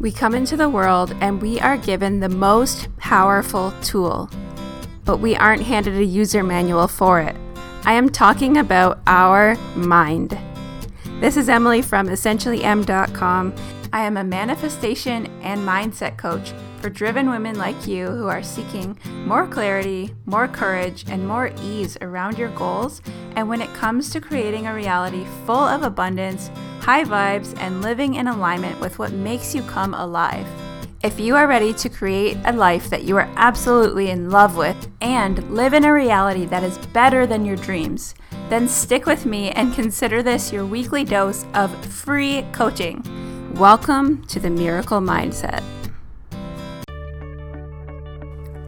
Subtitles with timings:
[0.00, 4.30] We come into the world and we are given the most powerful tool,
[5.04, 7.36] but we aren't handed a user manual for it.
[7.84, 10.38] I am talking about our mind.
[11.20, 13.54] This is Emily from EssentiallyEmm.com.
[13.92, 18.98] I am a manifestation and mindset coach for driven women like you who are seeking
[19.26, 23.02] more clarity, more courage, and more ease around your goals.
[23.36, 26.50] And when it comes to creating a reality full of abundance,
[26.80, 30.46] high vibes, and living in alignment with what makes you come alive.
[31.02, 34.88] If you are ready to create a life that you are absolutely in love with
[35.00, 38.14] and live in a reality that is better than your dreams,
[38.48, 43.02] then stick with me and consider this your weekly dose of free coaching.
[43.54, 45.62] Welcome to the Miracle Mindset.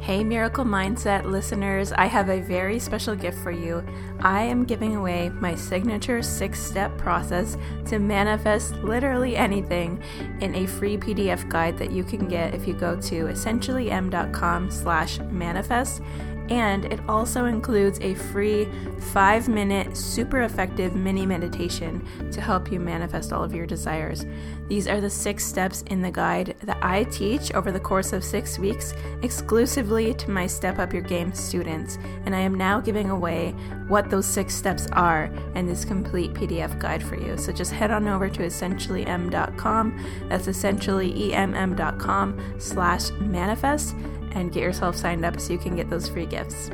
[0.03, 3.85] Hey, Miracle Mindset listeners, I have a very special gift for you.
[4.19, 7.57] I am giving away my signature six step process
[7.87, 10.03] to manifest literally anything
[10.41, 15.21] in a free PDF guide that you can get if you go to essentiallyemm.com slash
[15.31, 16.03] manifest
[16.49, 18.69] and it also includes a free
[19.13, 24.25] five minute, super effective mini meditation to help you manifest all of your desires.
[24.69, 28.25] These are the six steps in the guide that I teach over the course of
[28.25, 31.99] six weeks exclusively to my Step Up Your Game students.
[32.25, 33.51] And I am now giving away
[33.89, 37.37] what those six steps are in this complete PDF guide for you.
[37.37, 40.27] So just head on over to essentiallyemm.com.
[40.29, 43.95] That's essentiallyemm.com slash manifest
[44.35, 46.71] and get yourself signed up so you can get those free gifts.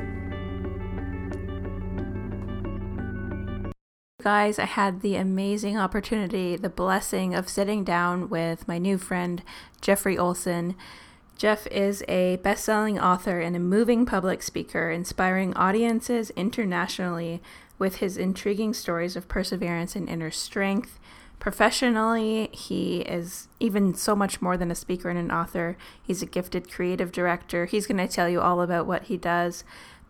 [4.21, 9.41] Guys, I had the amazing opportunity, the blessing of sitting down with my new friend,
[9.79, 10.75] Jeffery Olsen.
[11.37, 17.41] Jeff is a best selling author and a moving public speaker, inspiring audiences internationally
[17.77, 20.99] with his intriguing stories of perseverance and inner strength.
[21.39, 25.77] Professionally, he is even so much more than a speaker and an author.
[26.01, 27.65] He's a gifted creative director.
[27.65, 29.63] He's going to tell you all about what he does.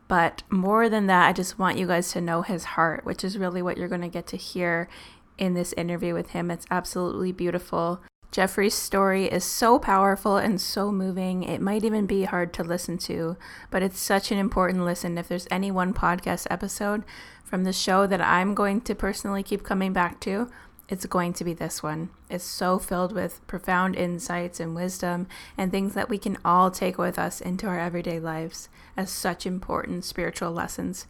[0.08, 3.38] But more than that, I just want you guys to know his heart, which is
[3.38, 4.90] really what you're going to get to hear
[5.38, 6.50] in this interview with him.
[6.50, 8.02] It's absolutely beautiful.
[8.32, 12.98] Jeffery's story is so powerful and so moving, it might even be hard to listen
[13.00, 13.38] to,
[13.72, 15.18] but it's such an important listen.
[15.18, 17.04] If there's any one podcast episode
[17.44, 20.48] from the show that I'm going to personally keep coming back to,
[20.90, 22.10] it's going to be this one.
[22.30, 26.98] It's so filled with profound insights and wisdom and things that we can all take
[26.98, 31.06] with us into our everyday lives as such important spiritual lessons.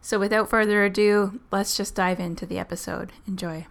[0.00, 3.12] So, without further ado, let's just dive into the episode.
[3.26, 3.66] Enjoy.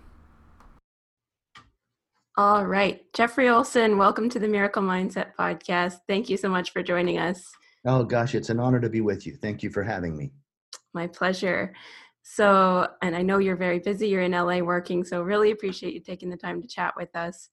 [2.38, 3.02] All right.
[3.14, 5.96] Jeffery Olsen, welcome to the Miracle Mindset Podcast.
[6.08, 7.44] Thank you so much for joining us.
[7.86, 9.36] Oh, gosh, it's an honor to be with you.
[9.36, 10.32] Thank you for having me.
[10.94, 11.74] My pleasure.
[12.24, 16.00] So, and I know you're very busy, you're in LA working, so really appreciate you
[16.00, 17.50] taking the time to chat with us.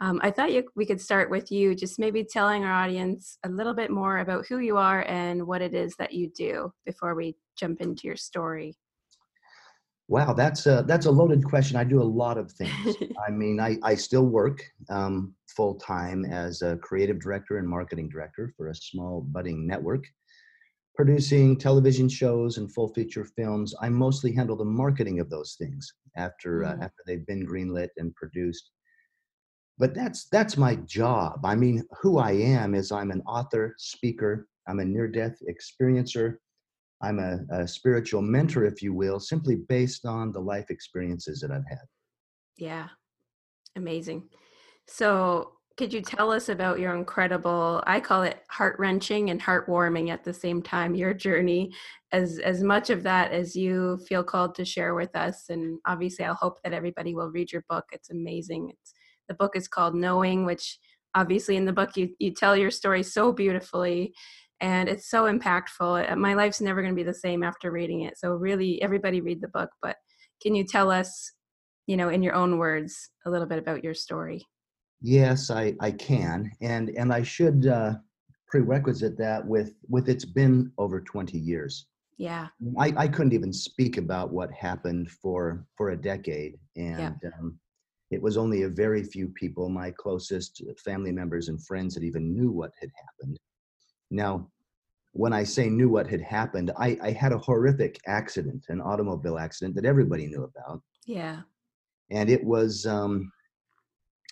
[0.00, 3.48] Um, I thought you, we could start with you just maybe telling our audience a
[3.48, 7.14] little bit more about who you are and what it is that you do before
[7.14, 8.76] we jump into your story.
[10.08, 11.76] Wow, that's a, that's a loaded question.
[11.76, 12.96] I do a lot of things.
[13.28, 18.08] I mean, I, I still work um, full time as a creative director and marketing
[18.08, 20.04] director for a small budding network
[21.00, 23.74] producing television shows and full feature films.
[23.80, 26.82] I mostly handle the marketing of those things after uh, mm.
[26.82, 28.70] after they've been greenlit and produced.
[29.78, 31.40] But that's that's my job.
[31.42, 34.46] I mean, who I am is I'm an author, speaker.
[34.68, 36.36] I'm a near-death experiencer.
[37.00, 41.50] I'm a, a spiritual mentor, if you will, simply based on the life experiences that
[41.50, 41.86] I've had.
[42.58, 42.88] Yeah,
[43.74, 44.24] amazing.
[44.86, 50.10] So could you tell us about your incredible i call it heart wrenching and heartwarming
[50.10, 51.72] at the same time your journey
[52.12, 55.44] as as much of that as you feel called to share with us?
[55.48, 57.84] And obviously i'll hope that everybody will read your book.
[57.92, 58.70] It's amazing.
[58.70, 58.92] It's
[59.28, 60.78] the book is called knowing which
[61.14, 64.12] obviously in the book you you tell your story so beautifully
[64.60, 66.12] and it's so impactful.
[66.12, 69.22] Uh, my life's never going to be the same after reading it so really everybody
[69.22, 69.96] read the book but
[70.42, 71.32] can you tell us
[71.86, 74.44] you know in your own words a little bit about your story
[75.02, 77.94] Yes, I, I can, and and I should uh,
[78.46, 81.86] prerequisite that with with it's been over twenty years.
[82.18, 82.48] Yeah,
[82.78, 87.30] I, I couldn't even speak about what happened for for a decade, and yeah.
[87.38, 87.58] um,
[88.10, 92.34] it was only a very few people, my closest family members and friends, that even
[92.34, 93.38] knew what had happened.
[94.10, 94.50] Now,
[95.12, 99.38] when I say knew what had happened, I, I had a horrific accident, an automobile
[99.38, 100.82] accident that everybody knew about.
[101.06, 101.40] Yeah,
[102.10, 102.84] and it was.
[102.84, 103.32] Um,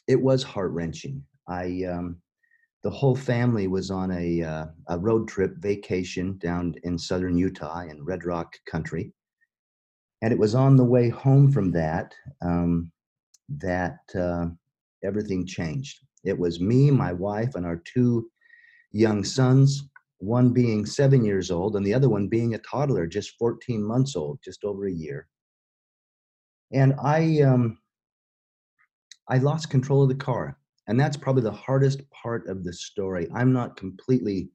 [0.09, 1.23] it was heart wrenching.
[1.47, 2.17] I um,
[2.83, 7.81] the whole family was on a uh, a road trip vacation down in southern Utah
[7.81, 9.13] in Red Rock Country,
[10.23, 12.91] and it was on the way home from that um,
[13.49, 14.47] that uh,
[15.05, 16.01] everything changed.
[16.25, 18.29] It was me, my wife, and our two
[18.93, 19.89] young sons,
[20.19, 24.17] one being seven years old and the other one being a toddler, just 14 months
[24.17, 25.29] old, just over a year.
[26.73, 27.79] And I, um,
[29.29, 30.59] I lost control of the car.
[30.87, 33.29] And that's probably the hardest part of the story.
[33.35, 34.49] I'm not completely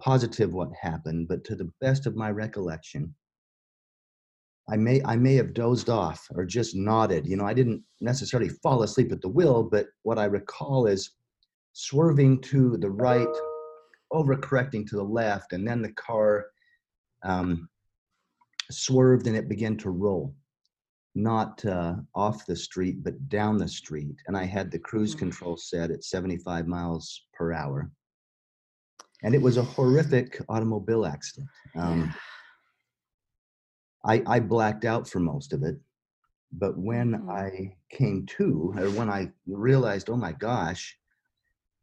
[0.00, 3.14] positive what happened, but to the best of my recollection,
[4.68, 7.26] I may I may have dozed off or just nodded.
[7.26, 11.10] You know, I didn't necessarily fall asleep at the wheel, but what I recall is
[11.72, 13.34] swerving to the right,
[14.12, 16.46] overcorrecting to the left, and then the car
[17.24, 17.68] um,
[18.70, 20.34] swerved and it began to roll,
[21.14, 24.16] not uh, off the street but down the street.
[24.26, 25.18] And I had the cruise mm.
[25.18, 27.90] control set at 75 miles per hour,
[29.22, 31.48] and it was a horrific automobile accident.
[31.76, 32.14] Um,
[34.04, 35.76] I, I blacked out for most of it.
[36.52, 37.30] But when mm-hmm.
[37.30, 40.96] I came to, or when I realized, oh my gosh,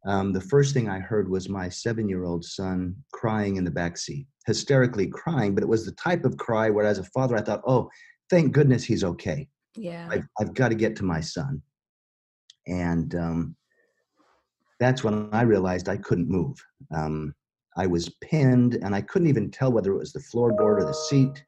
[0.06, 3.70] um, the first thing I heard was my seven year old son crying in the
[3.70, 5.54] back seat, hysterically crying.
[5.54, 7.90] But it was the type of cry where, as a father, I thought, oh,
[8.30, 9.48] thank goodness he's okay.
[9.76, 10.08] Yeah.
[10.10, 11.60] I've, I've got to get to my son.
[12.66, 13.56] And um,
[14.78, 16.56] that's when I realized I couldn't move.
[16.94, 17.34] Um,
[17.76, 20.94] I was pinned, and I couldn't even tell whether it was the floorboard or the
[20.94, 21.44] seat.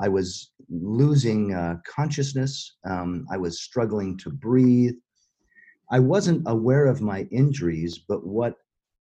[0.00, 2.76] I was losing uh, consciousness.
[2.88, 4.94] Um, I was struggling to breathe.
[5.90, 8.54] I wasn't aware of my injuries, but what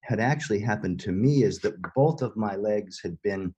[0.02, 3.54] had actually happened to me is that both of my legs had been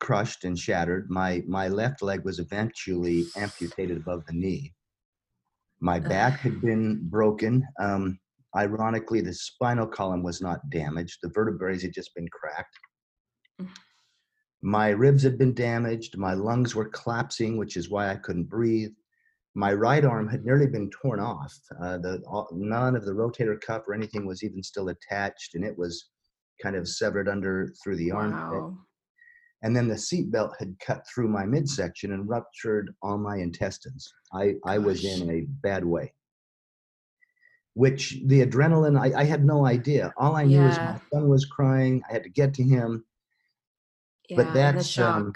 [0.00, 1.08] crushed and shattered.
[1.10, 4.72] My my left leg was eventually amputated above the knee.
[5.80, 7.66] My back had been broken.
[7.80, 8.18] Um,
[8.56, 11.18] ironically, the spinal column was not damaged.
[11.22, 12.78] The vertebrae had just been cracked.
[14.62, 18.92] My ribs had been damaged my lungs were collapsing which is why i couldn't breathe
[19.54, 21.52] my right arm had nearly been torn off
[21.82, 25.64] uh, the all, none of the rotator cuff or anything was even still attached and
[25.64, 26.10] it was
[26.62, 28.78] kind of severed under through the arm wow.
[29.62, 34.12] And then the seat belt had cut through my midsection and ruptured all my intestines
[34.32, 36.12] i i was in a bad way
[37.74, 40.70] which the adrenaline I, I had no idea all i knew yeah.
[40.70, 43.04] is my son was crying i had to get to him
[44.28, 45.16] yeah, but that's the shock.
[45.16, 45.32] Um,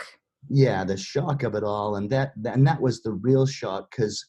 [0.48, 4.24] yeah, the shock of it all, and that and that was the real shock because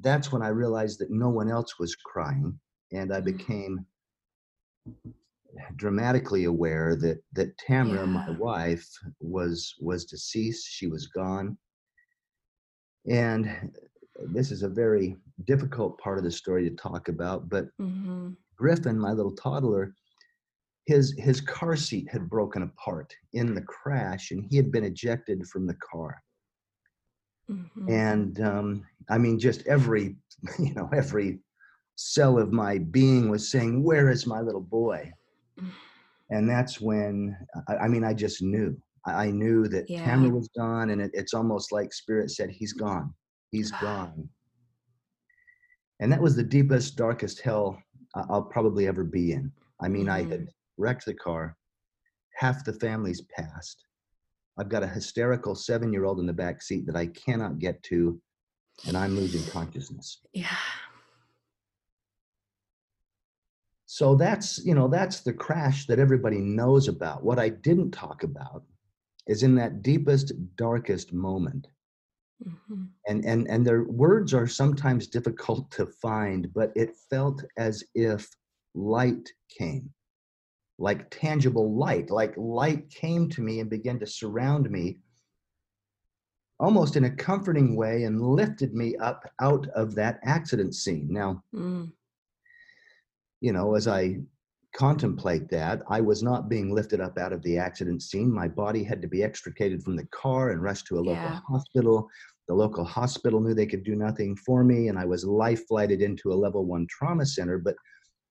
[0.00, 2.58] that's when I realized that no one else was crying,
[2.92, 3.24] and I mm.
[3.24, 3.86] became
[5.76, 8.06] dramatically aware that that Tamara, yeah.
[8.06, 8.86] my wife,
[9.20, 10.66] was was deceased.
[10.68, 11.56] She was gone,
[13.08, 13.70] and
[14.32, 15.16] this is a very
[15.46, 17.48] difficult part of the story to talk about.
[17.48, 18.30] But mm-hmm.
[18.56, 19.92] Griffin, my little toddler,
[20.86, 25.46] his his car seat had broken apart in the crash and he had been ejected
[25.46, 26.22] from the car
[27.50, 27.90] mm-hmm.
[27.90, 30.16] and um, i mean just every
[30.58, 31.38] you know every
[31.96, 35.10] cell of my being was saying where is my little boy
[36.30, 37.36] and that's when
[37.68, 40.04] i, I mean i just knew i, I knew that yeah.
[40.04, 43.12] tamara was gone and it, it's almost like spirit said he's gone
[43.50, 44.28] he's gone
[46.00, 47.78] and that was the deepest darkest hell
[48.14, 50.28] i'll probably ever be in i mean mm-hmm.
[50.28, 51.56] i had wrecked the car.
[52.36, 53.84] Half the family's passed.
[54.58, 57.82] I've got a hysterical seven year old in the back seat that I cannot get
[57.84, 58.20] to,
[58.86, 60.20] and I'm losing consciousness.
[60.32, 60.56] Yeah.
[63.94, 67.22] So that's, you know, that's the crash that everybody knows about.
[67.22, 68.64] What I didn't talk about
[69.28, 71.68] is in that deepest, darkest moment.
[72.44, 72.86] Mm-hmm.
[73.06, 78.28] And and and their words are sometimes difficult to find, but it felt as if
[78.74, 79.90] light came
[80.80, 84.98] like tangible light, like light came to me and began to surround me
[86.58, 91.06] almost in a comforting way and lifted me up out of that accident scene.
[91.08, 91.92] Now, mm.
[93.44, 94.20] You know, as I
[94.74, 98.32] contemplate that, I was not being lifted up out of the accident scene.
[98.32, 101.40] My body had to be extricated from the car and rushed to a local yeah.
[101.46, 102.08] hospital.
[102.48, 106.00] The local hospital knew they could do nothing for me, and I was life flighted
[106.00, 107.58] into a level one trauma center.
[107.58, 107.74] But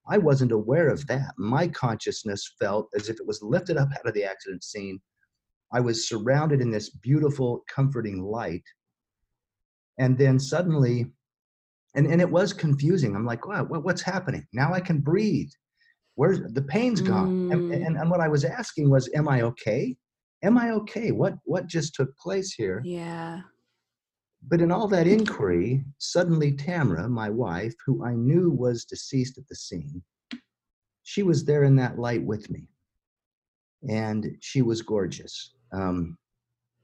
[0.09, 1.33] I wasn't aware of that.
[1.37, 4.99] My consciousness felt as if it was lifted up out of the accident scene.
[5.71, 8.65] I was surrounded in this beautiful, comforting light.
[9.99, 11.11] And then suddenly,
[11.95, 13.15] and, and it was confusing.
[13.15, 14.45] I'm like, wow, what's happening?
[14.53, 15.51] Now I can breathe.
[16.15, 17.49] Where's the pain's gone?
[17.49, 17.53] Mm.
[17.53, 19.95] And, and, and what I was asking was, am I okay?
[20.43, 21.11] Am I okay?
[21.11, 22.81] What what just took place here?
[22.83, 23.41] Yeah.
[24.47, 29.47] But in all that inquiry, suddenly Tamara, my wife, who I knew was deceased at
[29.47, 30.03] the scene,
[31.03, 32.67] she was there in that light with me.
[33.89, 35.53] And she was gorgeous.
[35.71, 36.17] Um,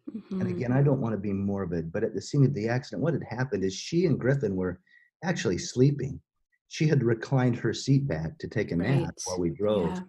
[0.10, 0.42] mm-hmm.
[0.42, 3.04] And again, I don't want to be morbid, but at the scene of the accident,
[3.04, 4.80] what had happened is she and Griffin were
[5.24, 6.22] actually sleeping.
[6.72, 9.14] she had reclined her seat back to take a nap Right.
[9.26, 9.90] while we drove.
[9.96, 10.02] Yeah.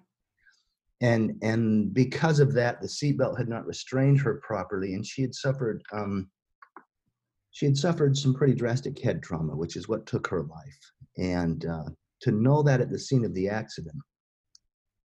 [1.02, 5.34] And and because of that, the seatbelt had not restrained her properly, and she had
[5.34, 6.28] suffered um,
[7.52, 10.92] she had suffered some pretty drastic head trauma, which is what took her life.
[11.16, 11.84] And uh,
[12.20, 13.96] to know that at the scene of the accident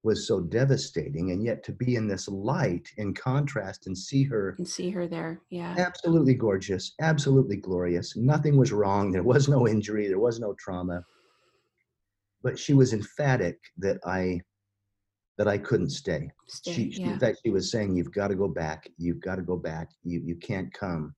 [0.05, 4.55] was so devastating, and yet to be in this light in contrast and see her
[4.59, 5.41] And see her there.
[5.49, 5.75] Yeah.
[5.79, 8.15] absolutely gorgeous, absolutely glorious.
[8.15, 9.11] Nothing was wrong.
[9.11, 10.07] There was no injury.
[10.07, 11.03] There was no trauma.
[12.43, 14.41] But she was emphatic that I
[15.37, 16.31] that I couldn't stay.
[16.47, 16.71] Stay.
[16.73, 17.11] She, yeah.
[17.13, 18.87] in fact she was saying, "You've got to go back.
[18.97, 19.89] You've got to go back.
[20.03, 21.15] You you can't come.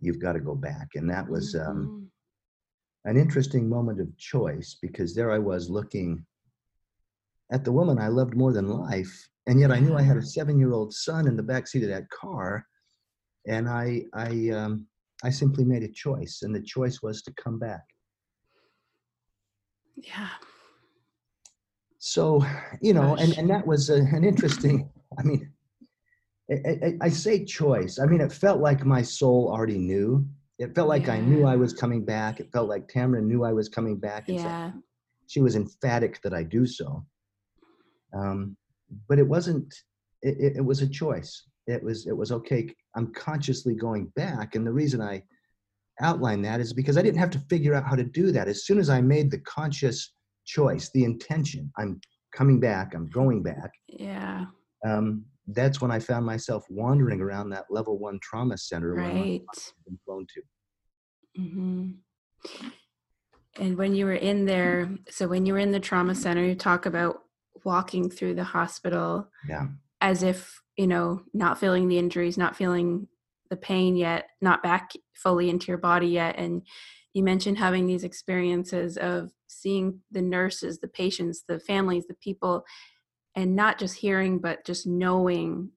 [0.00, 3.10] You've got to go back." And that was um, Mhm.
[3.10, 6.24] an interesting moment of choice because there I was looking
[7.52, 10.22] at the woman I loved more than life, and yet I knew I had a
[10.22, 12.66] seven-year-old son in the back seat of that car,
[13.46, 14.86] and I I um,
[15.22, 17.82] I simply made a choice, and the choice was to come back.
[19.96, 20.28] yeah.
[21.98, 22.44] So
[22.82, 23.38] you know, and Gosh.
[23.38, 24.88] and that was a, an interesting.
[25.18, 25.50] I mean,
[26.50, 27.98] I, I, I say choice.
[27.98, 30.26] I mean, it felt like my soul already knew.
[30.58, 32.40] It felt like I knew I was coming back.
[32.40, 34.26] It felt like Tamara knew I was coming back.
[34.26, 34.72] Fact, Yeah.
[35.26, 37.04] she was emphatic that I do so.
[38.16, 38.56] Um,
[39.08, 39.74] but it wasn't.
[40.22, 41.44] It, it, was a choice.
[41.66, 42.06] It was.
[42.06, 42.68] It was okay.
[42.96, 45.22] I'm consciously going back, and the reason I
[46.00, 48.48] outline that is because I didn't have to figure out how to do that.
[48.48, 50.12] As soon as I made the conscious
[50.44, 52.00] choice, the intention, I'm
[52.34, 52.94] coming back.
[52.94, 53.70] I'm going back.
[53.88, 54.46] Yeah.
[54.86, 59.42] Um, that's when I found myself wandering around that level one trauma center Right.
[59.86, 61.40] been flown to.
[61.40, 61.90] hmm
[63.58, 66.54] And when you were in there, so when you were in the trauma center, you
[66.54, 67.22] talk about
[67.66, 69.66] walking through the hospital Yeah.
[70.00, 73.08] as if, you know, not feeling the injuries, not feeling
[73.50, 76.36] the pain yet, not back fully into your body yet.
[76.38, 76.62] And
[77.12, 82.64] you mentioned having these experiences of seeing the nurses, the patients, the families, the people,
[83.34, 85.70] and not just hearing, but just knowing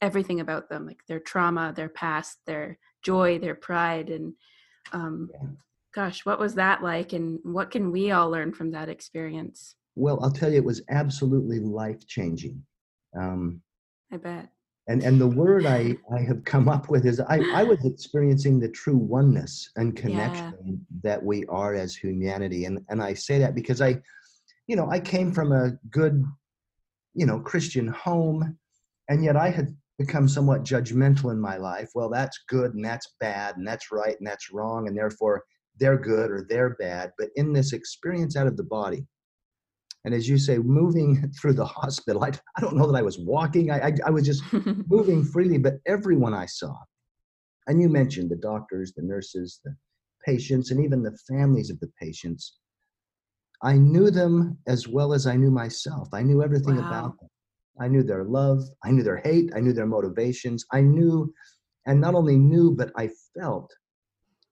[0.00, 4.10] everything about them, like their trauma, their past, their joy, their pride.
[4.10, 4.34] And
[4.92, 5.48] um, Yeah.
[5.94, 7.12] gosh, what was that like?
[7.12, 9.74] And what can we all learn from that experience?
[9.94, 12.62] Well, I'll tell you, it was absolutely life changing.
[13.18, 13.60] Um,
[14.10, 14.48] I bet.
[14.88, 18.58] and and the word I, I have come up with is I, I was experiencing
[18.58, 22.64] the true oneness and connection that we are as humanity.
[22.64, 24.00] And and I say that because I,
[24.66, 26.24] you know, I came from a good,
[27.14, 28.56] you know, Christian home,
[29.08, 31.90] and yet I had become somewhat judgmental in my life.
[31.94, 35.44] Well, that's good and that's bad and that's right and that's wrong, and therefore
[35.78, 37.12] they're good or they're bad.
[37.18, 39.06] But in this experience out of the body,
[40.04, 43.18] and as you say, moving through the hospital, I, I don't know that I was
[43.18, 43.70] walking.
[43.70, 44.42] I, I, I was just
[44.86, 46.74] moving freely, but everyone I saw,
[47.66, 49.74] and you mentioned the doctors, the nurses, the
[50.26, 52.58] patients, and even the families of the patients,
[53.62, 56.08] I knew them as well as I knew myself.
[56.12, 56.84] I knew everything Wow.
[56.84, 57.28] about them.
[57.80, 60.64] I knew their love, I knew their hate, I knew their motivations.
[60.72, 61.32] I knew,
[61.86, 63.72] and not only knew, but I felt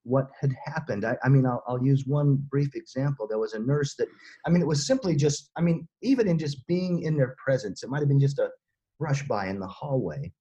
[0.05, 1.05] what had happened.
[1.05, 3.27] I, I mean, I'll, I'll use one brief example.
[3.29, 4.09] There was a nurse that,
[4.47, 7.83] I mean, it was simply just, I mean, even in just being in their presence,
[7.83, 8.51] it might have been just a
[8.99, 10.33] brush by in the hallway,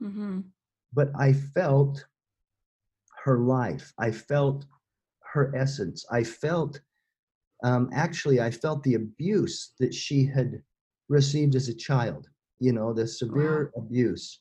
[0.00, 0.40] hmm
[0.92, 2.06] but I felt
[3.24, 3.92] her life.
[3.98, 4.64] I felt
[5.32, 6.06] her essence.
[6.10, 6.80] I felt,
[7.64, 10.62] um, actually, I felt the abuse that she had
[11.08, 12.28] received as a child,
[12.60, 14.40] you know, the severe abuse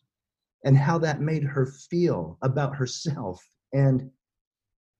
[0.64, 3.44] and how that made her feel about herself.
[3.74, 4.10] And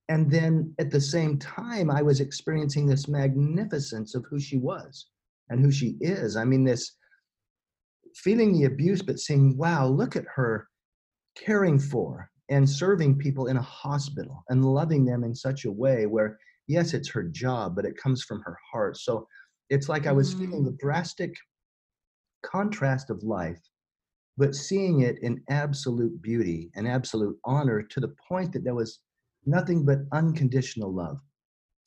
[0.08, 5.06] and then at the same time, I was experiencing this magnificence of who she was
[5.48, 6.36] and who she is.
[6.36, 6.96] I mean, this
[8.14, 10.68] feeling the abuse, but saying, wow, look at her
[11.36, 16.06] caring for and serving people in a hospital and loving them in such a way
[16.06, 18.96] where, yes, it's her job, but it comes from her heart.
[18.96, 19.26] So
[19.70, 20.78] it's like I was feeling the mm.
[20.78, 21.34] drastic
[22.44, 23.60] contrast of life,
[24.36, 29.00] but seeing it in absolute beauty and absolute honor to the point that there was
[29.46, 31.18] nothing but unconditional love.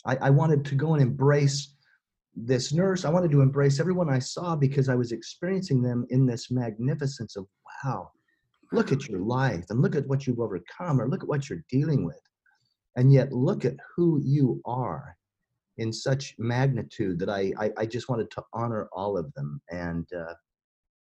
[0.06, 1.76] I, I wanted to go and embrace
[2.36, 3.06] this nurse.
[3.06, 7.36] I wanted to embrace everyone I saw because I was experiencing them in this magnificence
[7.36, 7.46] of,
[7.84, 8.12] wow,
[8.72, 11.64] look at your life and look at what you've overcome or look at what you're
[11.70, 12.22] dealing with.
[12.96, 15.16] And yet look at who you are
[15.78, 19.62] in such magnitude that I, I, I just wanted to honor all of them.
[19.70, 20.34] And uh,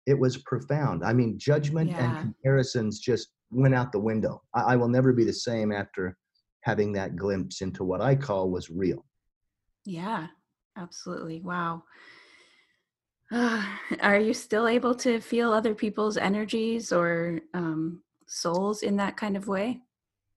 [0.07, 1.05] it was profound.
[1.05, 2.05] I mean, judgment Yeah.
[2.05, 4.43] and comparisons just went out the window.
[4.55, 6.17] I, I will never be the same after
[6.67, 9.05] having that glimpse into what I call was real.
[9.85, 10.27] Yeah,
[10.77, 11.41] absolutely.
[11.41, 11.85] Wow.
[13.33, 19.37] Are you still able to feel other people's energies or um, souls in that kind
[19.37, 19.81] of way?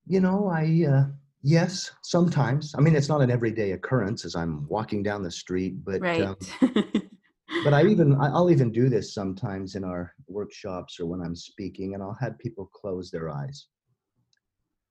[0.07, 1.05] You know, I uh,
[1.41, 2.75] Yes, sometimes.
[2.77, 6.21] I mean, it's not an everyday occurrence as I'm walking down the street, but right.
[6.21, 6.35] um,
[7.63, 11.93] but I even I'll even do this sometimes in our workshops or when I'm speaking,
[11.93, 13.67] and I'll have people close their eyes,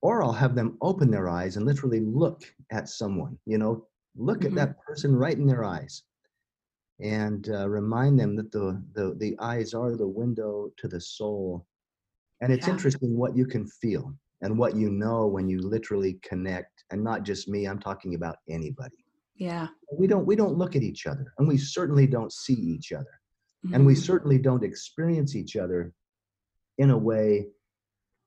[0.00, 3.38] or I'll have them open their eyes and literally look at someone.
[3.47, 3.87] You know,
[4.17, 4.59] look mm-hmm.
[4.59, 6.02] at that person right in their eyes,
[7.00, 11.67] and uh, remind them that the, the the eyes are the window to the soul.
[12.40, 12.75] And it's yeah.
[12.75, 17.25] interesting what you can feel and what you know when you literally connect, and not
[17.25, 17.67] just me.
[17.67, 19.05] I'm talking about anybody
[19.38, 22.93] yeah we don't we don't look at each other and we certainly don't see each
[22.93, 23.21] other
[23.64, 23.75] mm-hmm.
[23.75, 24.02] and we mm-hmm.
[24.02, 25.93] certainly don't experience each other
[26.78, 27.47] in a way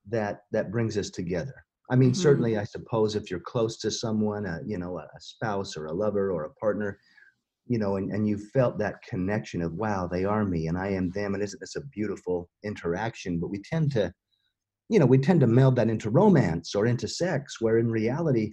[0.09, 1.53] that that brings us together.
[1.89, 2.21] I mean mm-hmm.
[2.21, 5.93] certainly i suppose if you're close to someone a you know a spouse or a
[5.93, 6.97] lover or a partner
[7.67, 10.87] you know and, and you felt that connection of wow they are me and i
[10.87, 13.39] am them and isn't this a beautiful interaction?
[13.39, 14.13] But we tend to
[14.89, 18.51] you know we tend to meld that into romance or into sex where in reality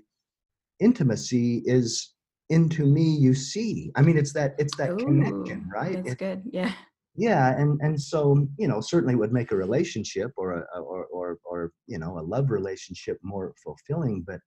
[0.81, 2.15] intimacy is
[2.51, 3.91] into me you see.
[3.97, 5.97] I mean it's that it's that Ooh, connection right?
[5.97, 6.73] that's it, good yeah
[7.15, 11.39] yeah and and so you know certainly would make a relationship or a or or
[11.45, 14.41] or you know a love relationship more fulfilling but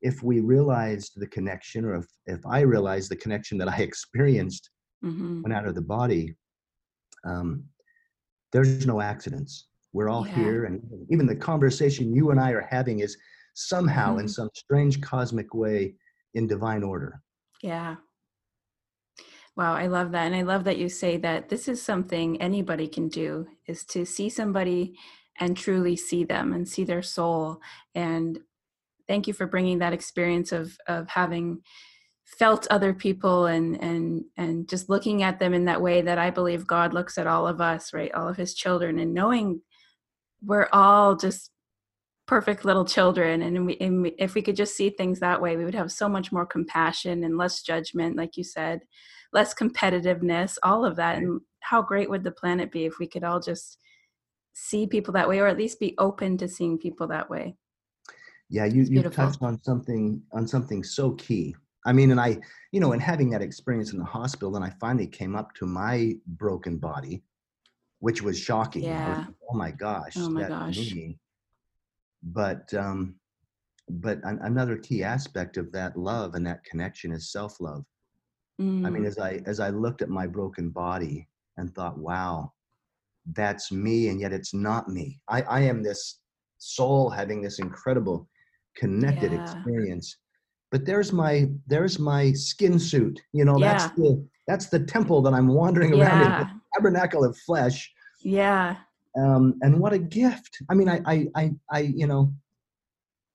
[0.00, 4.70] if we realized the connection or if if i realized the connection that i experienced
[5.04, 5.42] mm-hmm.
[5.42, 6.34] when out of the body
[7.26, 7.64] um
[8.52, 10.34] there's no accidents we're all yeah.
[10.34, 13.16] here and even the conversation you and i are having is
[13.54, 14.20] somehow mm-hmm.
[14.20, 15.94] in some strange cosmic way
[16.34, 17.20] in divine order.
[17.62, 17.96] Yeah.
[19.56, 20.26] Wow, I love that.
[20.26, 24.04] And I love that you say that this is something anybody can do is to
[24.04, 24.94] see somebody
[25.38, 27.60] and truly see them and see their soul.
[27.94, 28.40] And
[29.06, 31.60] thank you for bringing that experience of of having
[32.24, 36.30] felt other people and and and just looking at them in that way that I
[36.30, 38.12] believe God looks at all of us, right?
[38.12, 39.60] All of his children and knowing
[40.44, 41.50] we're all just
[42.26, 45.64] perfect little children and, we, and if we could just see things that way we
[45.64, 48.80] would have so much more compassion and less judgment like you said
[49.34, 53.24] less competitiveness all of that and how great would the planet be if we could
[53.24, 53.78] all just
[54.52, 57.56] see people that way or at least be open to seeing people that way?
[58.48, 61.54] Yeah you, you touched on something on something so key.
[61.84, 62.38] I mean and i
[62.72, 65.66] you know and having that experience in the hospital then i finally came up to
[65.66, 67.22] my broken body
[67.98, 68.84] which was shocking.
[68.84, 69.18] Yeah.
[69.18, 70.94] Was, oh my gosh oh my gosh.
[72.22, 73.16] but um,
[73.88, 77.84] but an, another key aspect of that love and that connection is self-love
[78.60, 78.86] mm.
[78.86, 79.06] i mean mm.
[79.06, 82.52] as i as i looked at my broken body and thought wow
[83.32, 86.20] that's me and yet it's not me i i am this
[86.58, 88.28] soul having this incredible
[88.76, 89.42] connected yeah.
[89.42, 90.18] experience
[90.70, 93.72] but there's my there's my skin suit you know yeah.
[93.72, 96.40] that's the that's the temple that i'm wandering around yeah.
[96.40, 97.90] in the tabernacle of flesh
[98.22, 98.76] yeah
[99.16, 102.32] um, and what a gift i mean I, I i i you know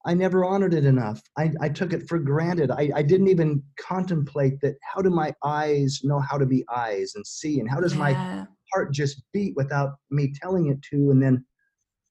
[0.06, 3.64] i never honored it enough i, I took it for granted I, I didn't even
[3.80, 7.80] contemplate that how do my eyes know how to be eyes and see and how
[7.80, 8.00] does yeah.
[8.00, 11.46] my heart just beat without me telling it to and then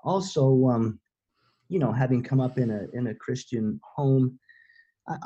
[0.04, 1.00] also um,
[1.68, 4.38] you know having come up in a in a christian home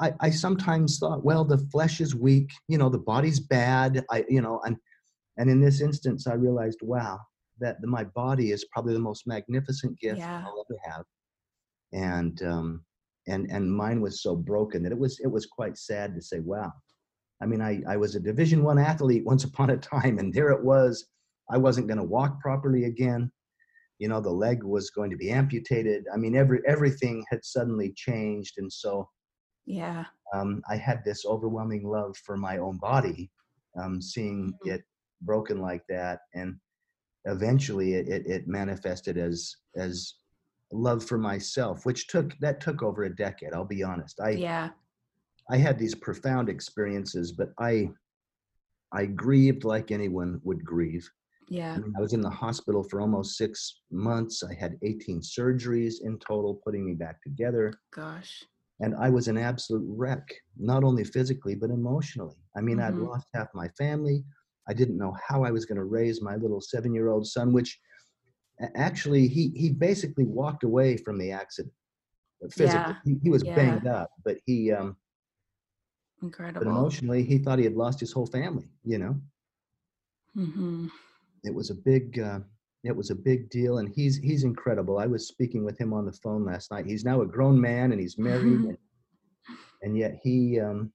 [0.00, 4.04] I, I sometimes thought, well, the flesh is weak, you know, the body's bad.
[4.10, 4.76] I, you know, and
[5.38, 7.18] and in this instance, I realized, wow,
[7.60, 10.44] that the, my body is probably the most magnificent gift yeah.
[10.46, 11.04] I'll ever have.
[11.92, 12.84] And um,
[13.26, 16.40] and and mine was so broken that it was it was quite sad to say,
[16.40, 16.72] wow.
[17.42, 20.50] I mean, I I was a Division One athlete once upon a time, and there
[20.50, 21.06] it was.
[21.50, 23.30] I wasn't going to walk properly again.
[23.98, 26.04] You know, the leg was going to be amputated.
[26.12, 29.08] I mean, every everything had suddenly changed, and so
[29.66, 33.30] yeah, um, I had this overwhelming love for my own body,
[33.80, 34.70] um, seeing mm-hmm.
[34.70, 34.82] it
[35.20, 36.56] broken like that, and
[37.26, 40.14] eventually it, it, it manifested as as
[40.72, 44.20] love for myself which took that took over a decade i'll be honest.
[44.20, 44.70] I yeah.
[45.50, 47.90] I had these profound experiences but i
[48.92, 51.08] i grieved like anyone would grieve.
[51.48, 51.74] Yeah.
[51.74, 54.42] I, mean, I was in the hospital for almost six months.
[54.42, 57.74] I had 18 surgeries in total putting me back together.
[57.94, 58.42] Gosh.
[58.80, 62.36] And i was an absolute wreck not only physically but emotionally.
[62.56, 62.96] I mean mm-hmm.
[62.96, 64.24] i'd lost half my family.
[64.68, 67.52] I didn't know how I was going to raise my little seven year old son,
[67.52, 67.78] which
[68.74, 71.74] actually he, he basically walked away from the accident
[72.44, 72.94] uh, physically.
[72.94, 72.94] Yeah.
[73.04, 73.54] He, he, was yeah.
[73.54, 74.96] banged up, but he, um,
[76.22, 76.64] incredible.
[76.64, 79.16] But emotionally, he thought he had lost his whole family, you know?
[80.36, 80.88] Mm-hmm.
[81.44, 82.40] It was a big, uh,
[82.84, 84.98] it was a big deal and he's, he's incredible.
[84.98, 86.86] I was speaking with him on the phone last night.
[86.86, 88.78] He's now a grown man and he's married and,
[89.82, 90.92] and yet he, um,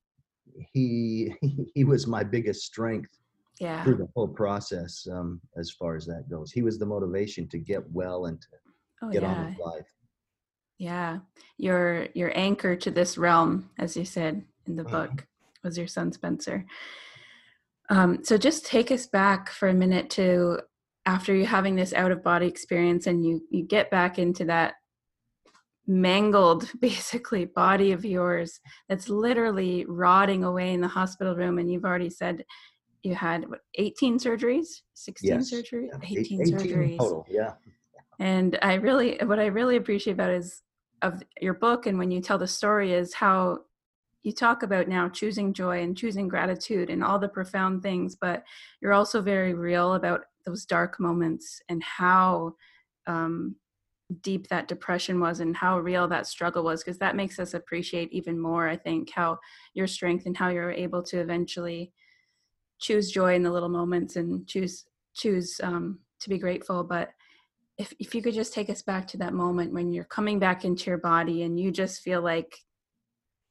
[0.73, 1.33] he,
[1.73, 3.17] he was my biggest strength
[3.59, 3.83] yeah.
[3.83, 6.51] through the whole process um, as far as that goes.
[6.51, 8.47] He was the motivation to get well and to
[9.03, 9.33] oh, get yeah.
[9.33, 9.93] on with life.
[10.77, 11.19] Yeah.
[11.57, 14.91] Your your anchor to this realm, as you said in the mm-hmm.
[14.91, 15.27] book,
[15.63, 16.65] was your son Spencer.
[17.89, 20.59] Um, so just take us back for a minute to
[21.05, 24.75] after you having this out of body experience and you you get back into that
[25.87, 31.85] mangled basically body of yours that's literally rotting away in the hospital room and you've
[31.85, 32.43] already said
[33.03, 34.81] you had what 18 surgeries?
[34.93, 35.51] 16 yes.
[35.51, 35.89] surgeries?
[36.03, 36.97] 18, 18 surgeries.
[36.97, 37.25] total.
[37.29, 37.53] Yeah.
[38.19, 40.63] And i really what i really appreciate about is
[41.01, 43.59] of your book and when you tell the story is how
[44.23, 48.43] you talk about now choosing joy and choosing gratitude and all the profound things but
[48.81, 52.53] you're also very real about those dark moments and how
[53.05, 53.55] um,
[54.21, 58.11] deep that depression was and how real that struggle was because that makes us appreciate
[58.11, 59.37] even more i think how
[59.73, 61.91] your strength and how you're able to eventually
[62.79, 66.83] choose joy in the little moments and choose choose um, to be grateful.
[66.83, 67.09] But
[67.77, 70.65] if, if you could just take us back to that moment when you're coming back
[70.65, 72.57] into your body and you just feel like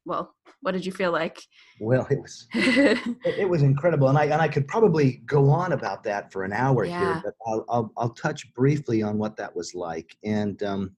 [0.04, 1.40] well what did you feel like?
[1.80, 4.08] Well it was it, was incredible.
[4.08, 7.00] And i and i could probably go on about that for an hour yeah.
[7.00, 10.16] here but I'll, I'll, I'll touch briefly on what that was like.
[10.24, 10.96] And um,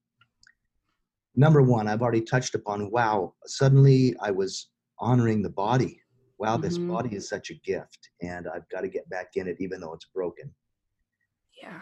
[1.38, 6.00] number one i've already touched upon wow suddenly i was honoring the body
[6.38, 6.62] wow mm-hmm.
[6.62, 9.80] this body is such a gift and i've got to get back in it even
[9.80, 10.52] though it's broken
[11.62, 11.80] yeah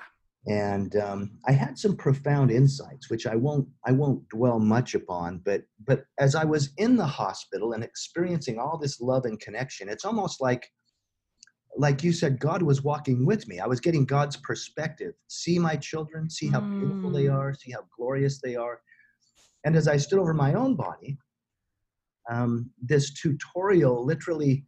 [0.49, 5.39] and um, I had some profound insights, which I won't I won't dwell much upon.
[5.45, 9.89] But but as I was in the hospital and experiencing all this love and connection,
[9.89, 10.71] it's almost like
[11.77, 13.59] like you said, God was walking with me.
[13.59, 15.15] I was getting God's perspective.
[15.27, 16.79] See my children, see how mm.
[16.79, 17.35] beautiful they mm.
[17.35, 18.81] are, see how glorious they are.
[19.65, 21.19] And as I stood over my own body,
[22.31, 24.65] um, this tutorial literally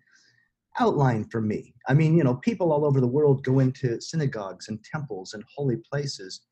[0.80, 1.74] outlined for me.
[1.88, 5.42] I mean, you know, people all over the world go into synagogues and temples and
[5.56, 6.42] holy places,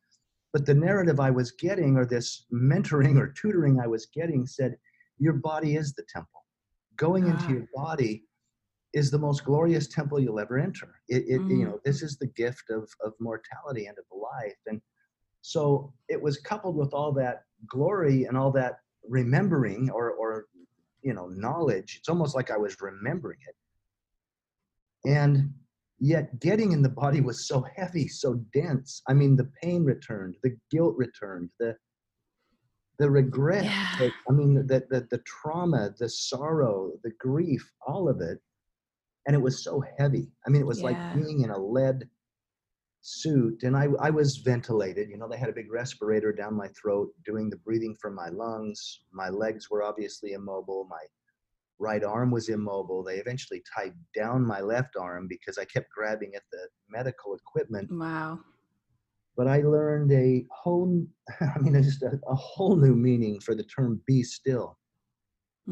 [0.53, 4.77] but the narrative I was getting, or this mentoring or tutoring I was getting, said,
[5.19, 6.45] Your body is the temple.
[6.97, 7.31] Going ah.
[7.31, 8.25] into your body
[8.95, 10.89] is the most glorious temple you'll ever enter.
[11.09, 11.59] It, it mm.
[11.59, 14.57] you know, this is the gift of, of mortality and of life.
[14.67, 14.81] And
[15.43, 20.47] so it was coupled with all that glory and all that remembering or, or
[21.07, 21.97] you know, knowledge.
[21.99, 23.57] It's almost like I was remembering it
[25.07, 25.53] and
[25.99, 29.03] yet getting in the body was so heavy, so dense.
[29.09, 31.77] I mean, the pain returned, the guilt returned, the
[32.99, 33.65] the regret.
[33.65, 34.09] Yeah.
[34.29, 38.39] I mean, the, the the trauma, the sorrow, the grief, all of it,
[39.27, 40.29] and it was so heavy.
[40.47, 40.87] I mean, it was yeah.
[40.87, 42.09] like being in a lead
[43.07, 45.09] suit, and I I was ventilated.
[45.09, 48.29] You know, they had a big respirator down my throat, doing the breathing from my
[48.29, 49.01] lungs.
[49.13, 50.87] My legs were obviously immobile.
[50.91, 51.05] My
[51.79, 53.05] right arm was immobile.
[53.05, 57.89] They eventually tied down my left arm because I kept grabbing at the medical equipment.
[57.93, 58.41] Wow.
[59.37, 61.07] But I learned a whole,
[61.41, 64.79] I mean, just a, a whole new meaning for the term be still.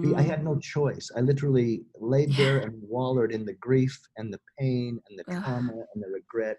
[0.00, 0.18] Be, mm.
[0.18, 1.10] I had no choice.
[1.16, 5.72] I literally laid there and wallered in the grief and the pain and the trauma
[5.94, 6.58] and the regret.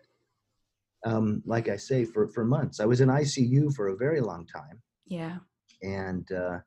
[1.06, 2.80] Um, like I say, for, for months.
[2.80, 4.82] I was in ICU for a very long time.
[5.06, 5.38] Yeah.
[5.84, 6.58] And uh,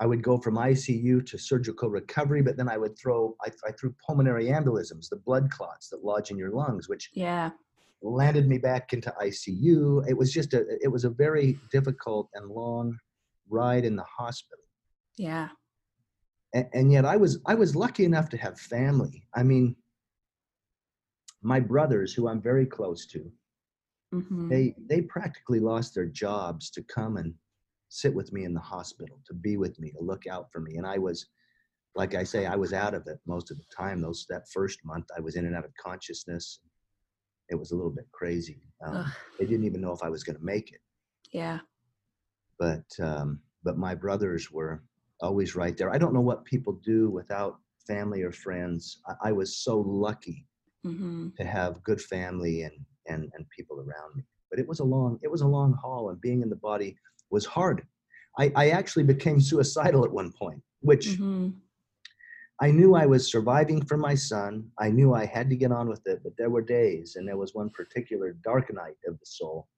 [0.00, 3.72] I would go from ICU to surgical recovery, but then I would throw, I, I
[3.72, 7.50] threw pulmonary embolisms, the blood clots that lodge in your lungs, which yeah
[8.02, 10.08] landed me back into ICU.
[10.08, 12.96] It was just a, it was a very difficult and long
[13.48, 14.64] ride in the hospital.
[15.16, 15.48] Yeah.
[16.54, 19.26] And, and yet I was, I was lucky enough to have family.
[19.34, 19.76] I mean,
[21.42, 23.30] my brothers, who I'm very close to,
[24.12, 24.48] mm-hmm.
[24.48, 27.34] they, they practically lost their jobs to come and
[27.88, 30.76] sit with me in the hospital, to be with me, to look out for me.
[30.76, 31.26] And I was,
[31.94, 34.00] like I say, I was out of it most of the time.
[34.00, 36.60] Those that first month, I was in and out of consciousness.
[37.50, 38.62] It was a little bit crazy.
[38.86, 40.80] Um, they didn't even know if I was going to make it.
[41.32, 41.58] Yeah.
[42.58, 44.82] But um, but my brothers were
[45.20, 45.92] always right there.
[45.92, 49.00] I don't know what people do without family or friends.
[49.06, 50.46] I, I was so lucky
[50.86, 51.28] mm-hmm.
[51.36, 52.74] to have good family and
[53.06, 54.24] and and people around me.
[54.50, 56.96] But it was a long it was a long haul, and being in the body
[57.30, 57.86] was hard.
[58.38, 61.50] I, I actually became suicidal at one point, which mm-hmm.
[62.60, 64.70] I knew I was surviving for my son.
[64.78, 67.36] I knew I had to get on with it, but there were days, and there
[67.36, 69.68] was one particular dark night of the soul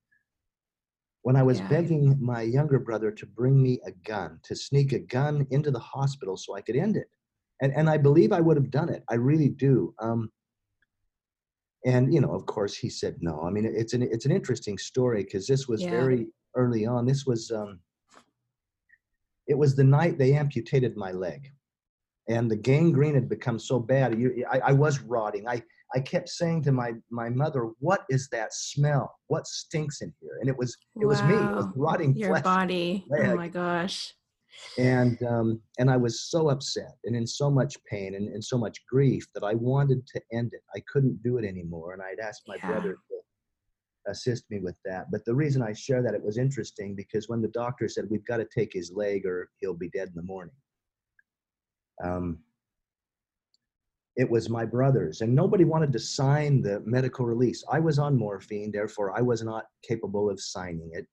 [1.25, 1.69] when I was yeah.
[1.69, 5.79] begging my younger brother to bring me a gun, to sneak a gun into the
[5.79, 7.09] hospital so I could end it.
[7.63, 9.03] And, and I believe I would have done it.
[9.09, 9.95] I really do.
[10.01, 10.31] Um,
[11.85, 13.43] and you know, of course, he said no.
[13.43, 15.91] I mean, it's an it's an interesting story because this was yeah.
[15.91, 17.05] very early on.
[17.05, 17.79] This was um,
[19.47, 21.53] it was the night they amputated my leg,
[22.29, 24.19] and the gangrene had become so bad.
[24.19, 25.47] You, I, I was rotting.
[25.47, 25.63] I,
[25.95, 29.15] I kept saying to my my mother, "What is that smell?
[29.27, 31.09] What stinks in here?" And it was it wow.
[31.09, 31.35] was me.
[31.35, 32.43] It was rotting Your flesh.
[32.43, 33.05] body.
[33.13, 34.15] Oh my gosh.
[34.79, 38.59] And um, and I was so upset and in so much pain and, and so
[38.59, 40.63] much grief that I wanted to end it.
[40.75, 42.73] I couldn't do it anymore, and I'd asked my yeah.
[42.73, 45.11] brother to assist me with that.
[45.11, 48.27] But the reason I share that it was interesting because when the doctor said we've
[48.27, 50.55] got to take his leg or he'll be dead in the morning.
[52.03, 52.41] Um,
[54.17, 58.17] it was my brothers and nobody wanted to sign the medical release i was on
[58.17, 61.07] morphine therefore i was not capable of signing it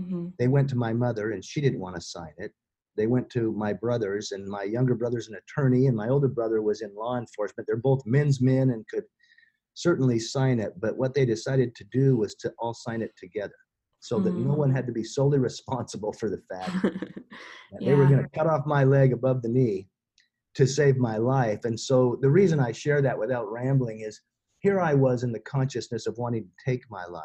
[0.00, 0.28] mm-hmm.
[0.38, 2.52] they went to my mother and she didn't want to sign it
[2.96, 6.62] they went to my brothers and my younger brother's an attorney and my older brother
[6.62, 9.04] was in law enforcement they're both men's men and could
[9.74, 13.54] certainly sign it but what they decided to do was to all sign it together
[14.00, 14.74] so that no one mm.
[14.74, 16.70] had to be solely responsible for the fact
[17.80, 17.90] yeah.
[17.90, 19.86] they were going to cut off my leg above the knee
[20.54, 21.64] to save my life.
[21.64, 24.20] And so the reason I share that without rambling is
[24.58, 27.24] here I was in the consciousness of wanting to take my life.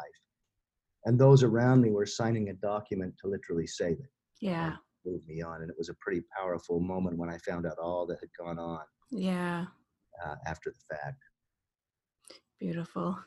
[1.04, 4.10] And those around me were signing a document to literally save it.
[4.40, 4.76] Yeah.
[5.06, 5.62] Move me on.
[5.62, 8.58] And it was a pretty powerful moment when I found out all that had gone
[8.58, 8.84] on.
[9.10, 9.66] Yeah.
[10.24, 11.22] Uh, after the fact.
[12.58, 13.18] Beautiful.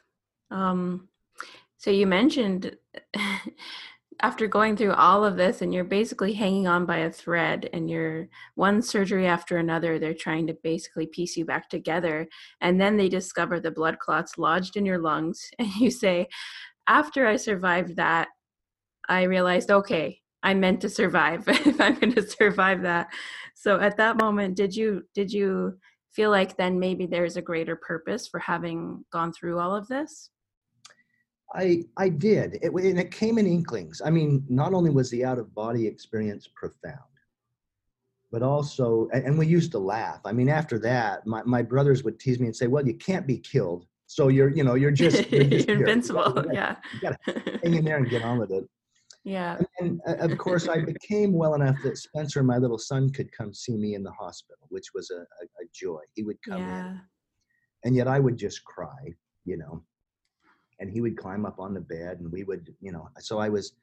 [0.51, 1.07] Um,
[1.77, 2.75] so you mentioned
[4.21, 7.89] after going through all of this and you're basically hanging on by a thread and
[7.89, 12.27] you're one surgery after another they're trying to basically piece you back together
[12.61, 16.27] and then they discover the blood clots lodged in your lungs and you say
[16.87, 18.27] after i survived that
[19.07, 23.07] i realized okay i meant to survive if i'm going to survive that
[23.55, 25.77] so at that moment did you did you
[26.11, 30.31] feel like then maybe there's a greater purpose for having gone through all of this
[31.53, 34.01] I I did, it, and it came in inklings.
[34.05, 36.99] I mean, not only was the out of body experience profound,
[38.31, 40.21] but also, and we used to laugh.
[40.25, 43.25] I mean, after that, my, my brothers would tease me and say, "Well, you can't
[43.25, 46.99] be killed, so you're you know you're just you're, just invincible." You gotta, yeah, you
[47.01, 48.69] gotta hang in there and get on with it.
[49.23, 49.57] Yeah.
[49.79, 53.31] And, and, uh, of course, I became well enough that Spencer, my little son, could
[53.31, 56.01] come see me in the hospital, which was a, a, a joy.
[56.15, 56.89] He would come yeah.
[56.91, 57.01] in,
[57.83, 59.13] and yet I would just cry,
[59.45, 59.83] you know
[60.79, 63.49] and he would climb up on the bed and we would you know so i
[63.49, 63.73] was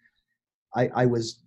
[0.74, 1.42] i i was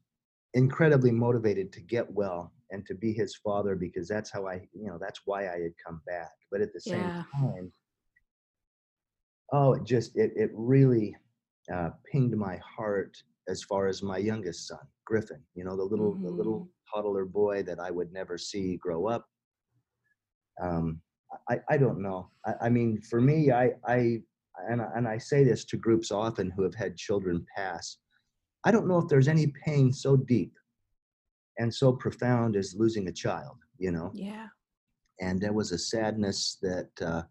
[0.54, 4.88] incredibly motivated to get well and to be his father because that's how i you
[4.88, 7.24] know that's why i had come back but at the same yeah.
[7.34, 7.72] time
[9.52, 11.16] oh it just it, it really
[11.74, 16.14] uh, pinged my heart as far as my youngest son griffin you know the little
[16.14, 16.24] mm-hmm.
[16.26, 17.02] the little mm-hmm.
[17.02, 19.26] toddler boy that i would never see grow up
[20.62, 21.02] um,
[21.50, 22.30] I, I don't know.
[22.46, 24.22] I, I mean, for me, I, I
[24.68, 27.98] and, and I say this to groups often who have had children pass,
[28.66, 30.54] I don't know if there's any pain so deep
[31.58, 34.12] and so profound as losing a child, you know?
[34.14, 34.48] Yeah.
[35.22, 37.24] And there was a sadness that, uh,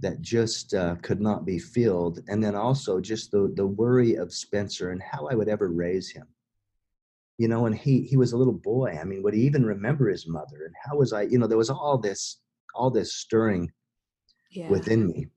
[0.00, 2.20] that just uh, could not be filled.
[2.28, 6.10] And then also just the, the worry of Spencer and how I would ever raise
[6.10, 6.26] him.
[7.38, 8.98] You know, and he, he was a little boy.
[9.00, 10.64] I mean, would he even remember his mother?
[10.66, 12.38] And how was I, you know, there was all this,
[12.74, 13.72] all this stirring
[14.50, 14.68] yeah.
[14.68, 15.28] within me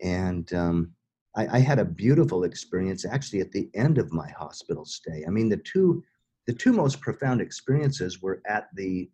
[0.00, 0.92] and um,
[1.36, 5.24] I, I, had a beautiful experience actually at the end of my hospital stay.
[5.26, 6.04] I mean, the two
[6.46, 9.10] the two most profound experiences were at the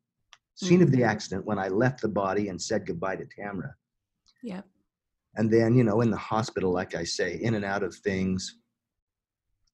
[0.54, 0.84] scene mm-hmm.
[0.84, 1.10] of the mm-hmm.
[1.10, 3.72] accident when I left the body and said goodbye to Tamra.
[4.44, 4.60] Yeah.
[5.36, 8.58] And then, you know, in the hospital, like I say, in and out of things,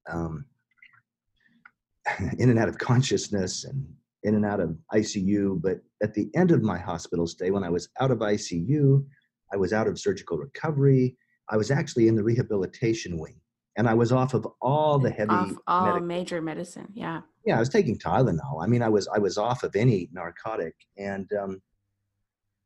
[0.09, 0.45] um,
[2.39, 3.85] in and out of consciousness and
[4.23, 5.61] in and out of ICU.
[5.61, 9.05] But at the end of my hospital stay, when I was out of ICU,
[9.53, 11.17] I was out of surgical recovery.
[11.49, 13.35] I was actually in the rehabilitation wing,
[13.77, 16.87] and I was off of all the heavy, off all medic- major medicine.
[16.93, 17.21] Yeah.
[17.45, 18.63] Yeah, I was taking Tylenol.
[18.63, 21.61] I mean, I was I was off of any narcotic, and um,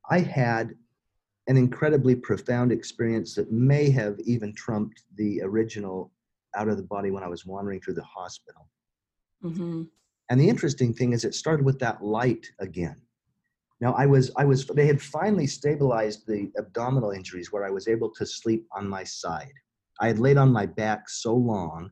[0.09, 0.75] I had
[1.47, 6.11] an incredibly profound experience that may have even trumped the original
[6.55, 8.67] out of the body when I was wandering through the hospital.
[9.43, 9.83] Mm-hmm.
[10.29, 12.95] And the interesting thing is, it started with that light again.
[13.81, 17.87] Now I was I was they had finally stabilized the abdominal injuries where I was
[17.87, 19.51] able to sleep on my side.
[19.99, 21.91] I had laid on my back so long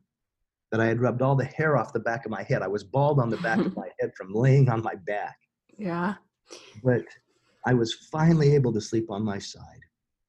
[0.70, 2.62] that I had rubbed all the hair off the back of my head.
[2.62, 5.36] I was bald on the back of my head from laying on my back.
[5.78, 6.14] Yeah.
[6.82, 7.04] But
[7.66, 9.80] I was finally able to sleep on my side.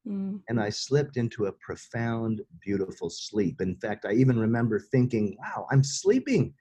[0.06, 0.40] Mm.
[0.48, 3.60] And I slipped into a profound, beautiful sleep.
[3.60, 6.54] In fact, I even remember thinking, wow, I'm sleeping.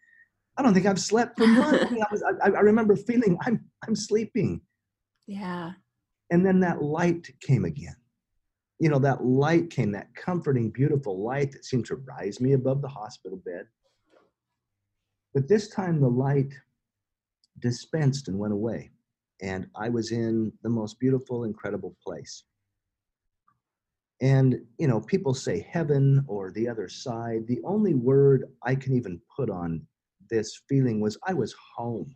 [0.57, 1.85] I don't think I've slept for months.
[1.91, 4.61] I, was, I, I remember feeling I'm, I'm sleeping.
[5.27, 5.71] Yeah.
[6.31, 7.95] And then that light came again.
[8.79, 12.81] You know, that light came, that comforting, beautiful light that seemed to rise me above
[12.81, 13.67] the hospital bed.
[15.33, 16.53] But this time the light
[17.59, 18.91] dispensed and went away.
[19.41, 22.43] And I was in the most beautiful, incredible place.
[24.21, 27.47] And, you know, people say heaven or the other side.
[27.47, 29.85] The only word I can even put on
[30.29, 32.13] this feeling was I was home.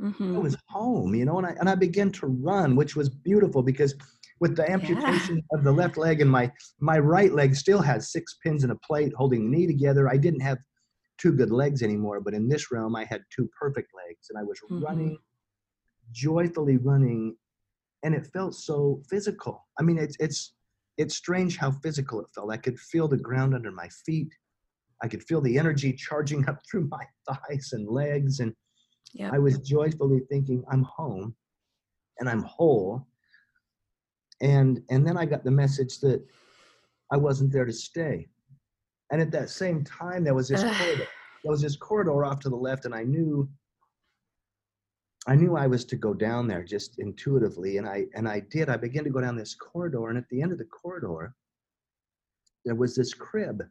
[0.00, 0.36] Mm-hmm.
[0.36, 3.62] I was home, you know, and I, and I began to run, which was beautiful
[3.62, 3.94] because
[4.40, 5.42] with the amputation yeah.
[5.58, 8.76] of the left leg and my, my right leg still has six pins and a
[8.86, 10.08] plate holding the knee together.
[10.08, 10.58] I didn't have
[11.18, 14.42] two good legs anymore, but in this realm, I had two perfect legs and I
[14.42, 14.84] was mm-hmm.
[14.84, 15.18] running,
[16.12, 17.36] joyfully running,
[18.02, 19.66] and it felt so physical.
[19.78, 20.54] I mean, it's, it's,
[20.98, 22.52] it's strange how physical it felt.
[22.52, 24.32] I could feel the ground under my feet.
[25.02, 28.40] I could feel the energy charging up through my thighs and legs.
[28.40, 28.54] And
[29.14, 29.32] yep.
[29.32, 31.34] I was joyfully thinking, I'm home
[32.18, 33.06] and I'm whole.
[34.42, 36.22] And, and then I got the message that
[37.12, 38.28] I wasn't there to stay.
[39.10, 41.06] And at that same time, there was this corridor.
[41.42, 43.48] There was this corridor off to the left, and I knew
[45.26, 48.68] I knew I was to go down there just intuitively, and I and I did.
[48.70, 51.34] I began to go down this corridor, and at the end of the corridor,
[52.64, 53.62] there was this crib.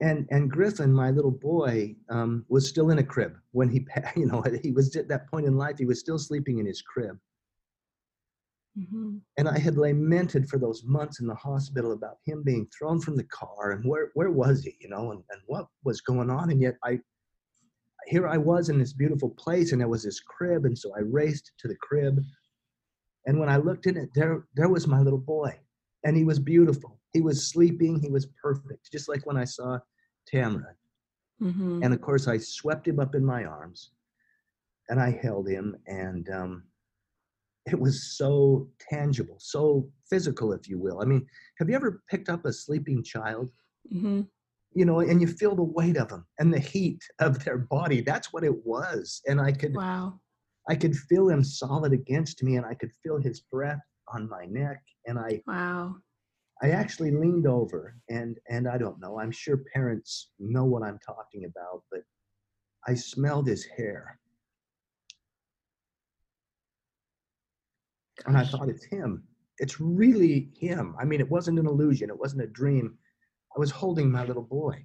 [0.00, 4.26] And and Griffin, my little boy, um, was still in a crib when he, you
[4.26, 5.76] know, he was at that point in life.
[5.78, 7.18] He was still sleeping in his crib.
[8.78, 9.16] Mm-hmm.
[9.38, 13.16] And I had lamented for those months in the hospital about him being thrown from
[13.16, 16.50] the car and where where was he, you know, and, and what was going on.
[16.50, 17.00] And yet I
[18.06, 20.64] here I was in this beautiful place and there was this crib.
[20.64, 22.22] And so I raced to the crib.
[23.26, 25.58] And when I looked in it, there, there was my little boy.
[26.04, 27.00] And he was beautiful.
[27.12, 27.98] He was sleeping.
[28.00, 29.78] He was perfect, just like when I saw
[30.26, 30.74] Tamara.
[31.42, 31.82] Mm-hmm.
[31.82, 33.90] And of course, I swept him up in my arms
[34.88, 35.76] and I held him.
[35.86, 36.62] And um,
[37.66, 41.00] it was so tangible, so physical, if you will.
[41.02, 41.26] I mean,
[41.58, 43.50] have you ever picked up a sleeping child?
[43.92, 44.22] Mm-hmm
[44.76, 48.02] you know, and you feel the weight of them and the heat of their body.
[48.02, 49.22] That's what it was.
[49.26, 50.20] And I could, wow,
[50.68, 53.80] I could feel him solid against me, and I could feel his breath
[54.12, 54.82] on my neck.
[55.06, 55.96] And I, wow,
[56.62, 59.18] I actually leaned over, and and I don't know.
[59.18, 62.02] I'm sure parents know what I'm talking about, but
[62.86, 64.18] I smelled his hair.
[68.18, 68.26] Gosh.
[68.26, 69.24] And I thought, it's him.
[69.58, 70.94] It's really him.
[71.00, 72.10] I mean, it wasn't an illusion.
[72.10, 72.98] It wasn't a dream
[73.56, 74.84] I was holding my little boy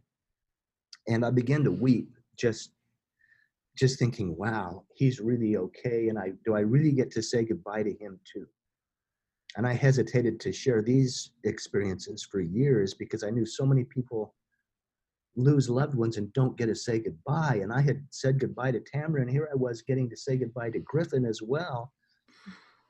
[1.08, 2.72] and I began to weep just
[3.78, 6.10] just thinking, wow, he's really okay.
[6.10, 8.48] And I do I really get to say goodbye to him too?
[9.58, 14.34] And I hesitated to share these experiences for years because I knew so many people
[15.36, 17.60] lose loved ones and don't get to say goodbye.
[17.62, 20.70] And I had said goodbye to Tamara, and here I was getting to say goodbye
[20.72, 21.92] to Griffin as well.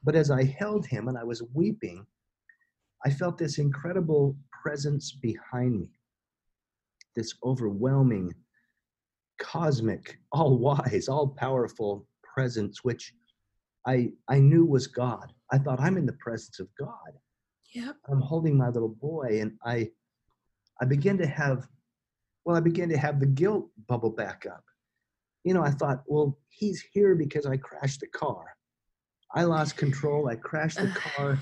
[0.04, 2.06] But as I held him and I was weeping,
[3.06, 5.89] I felt this incredible presence behind me,
[7.15, 8.34] this overwhelming,
[9.39, 13.13] cosmic, all wise, all powerful presence, which
[13.86, 15.34] I, I knew was God.
[15.52, 17.13] I thought, I'm in the presence of God.
[17.74, 17.95] Yep.
[18.10, 19.89] I'm holding my little boy, and I,
[20.82, 21.67] I began to have,
[22.45, 24.63] well, I began to have the guilt bubble back up.
[25.43, 28.45] You know, I thought, well, he's here because I crashed the car.
[29.34, 30.28] I lost control.
[30.28, 31.39] I crashed the car.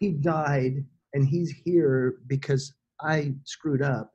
[0.00, 4.10] He died and he's here because I screwed up.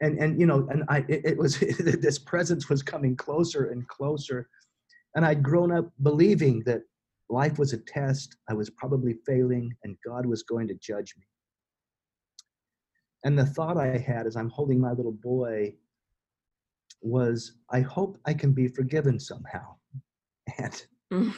[0.00, 3.86] And, and you know, and I, it, it was, this presence was coming closer and
[3.88, 4.48] closer.
[5.14, 6.82] And I'd grown up believing that
[7.28, 8.36] life was a test.
[8.48, 11.24] I was probably failing and God was going to judge me.
[13.24, 15.74] And the thought I had as I'm holding my little boy
[17.02, 19.74] was, I hope I can be forgiven somehow.
[20.58, 21.34] And mm.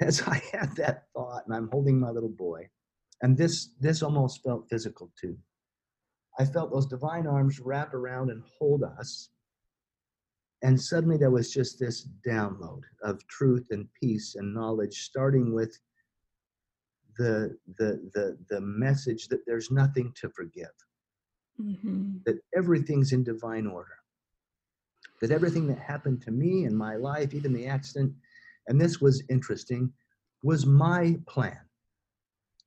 [0.00, 2.68] as I had that thought and I'm holding my little boy,
[3.22, 5.38] and this this almost felt physical too.
[6.38, 9.30] I felt those divine arms wrap around and hold us.
[10.62, 15.78] And suddenly there was just this download of truth and peace and knowledge starting with
[17.16, 20.72] the the the, the message that there's nothing to forgive.
[21.60, 22.16] Mm-hmm.
[22.24, 23.98] that everything's in divine order.
[25.20, 28.14] That everything that happened to me in my life even the accident
[28.66, 29.92] and this was interesting
[30.42, 31.60] was my plan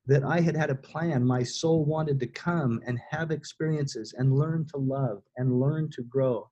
[0.07, 1.25] that I had had a plan.
[1.25, 6.03] My soul wanted to come and have experiences and learn to love and learn to
[6.03, 6.49] grow.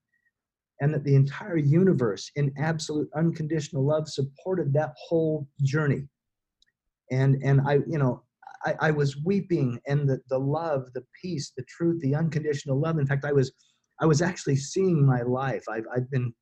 [0.81, 6.07] And that the entire universe, in absolute unconditional love, supported that whole journey.
[7.11, 8.23] And, and I, you know,
[8.65, 12.97] I, I was weeping and the, the love, the peace, the truth, the unconditional love.
[12.97, 13.51] In fact, I was,
[14.01, 15.63] I was actually seeing my life.
[15.69, 16.33] I've, I've been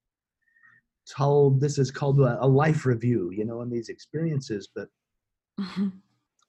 [1.09, 4.87] told this is called a, a life review, you know, in these experiences, but
[5.59, 5.89] mm-hmm.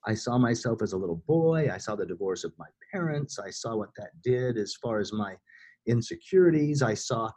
[0.05, 1.69] I saw myself as a little boy.
[1.73, 3.39] I saw the divorce of my parents.
[3.39, 5.35] I saw what that did as far as my
[5.87, 6.81] insecurities.
[6.81, 7.31] I saw,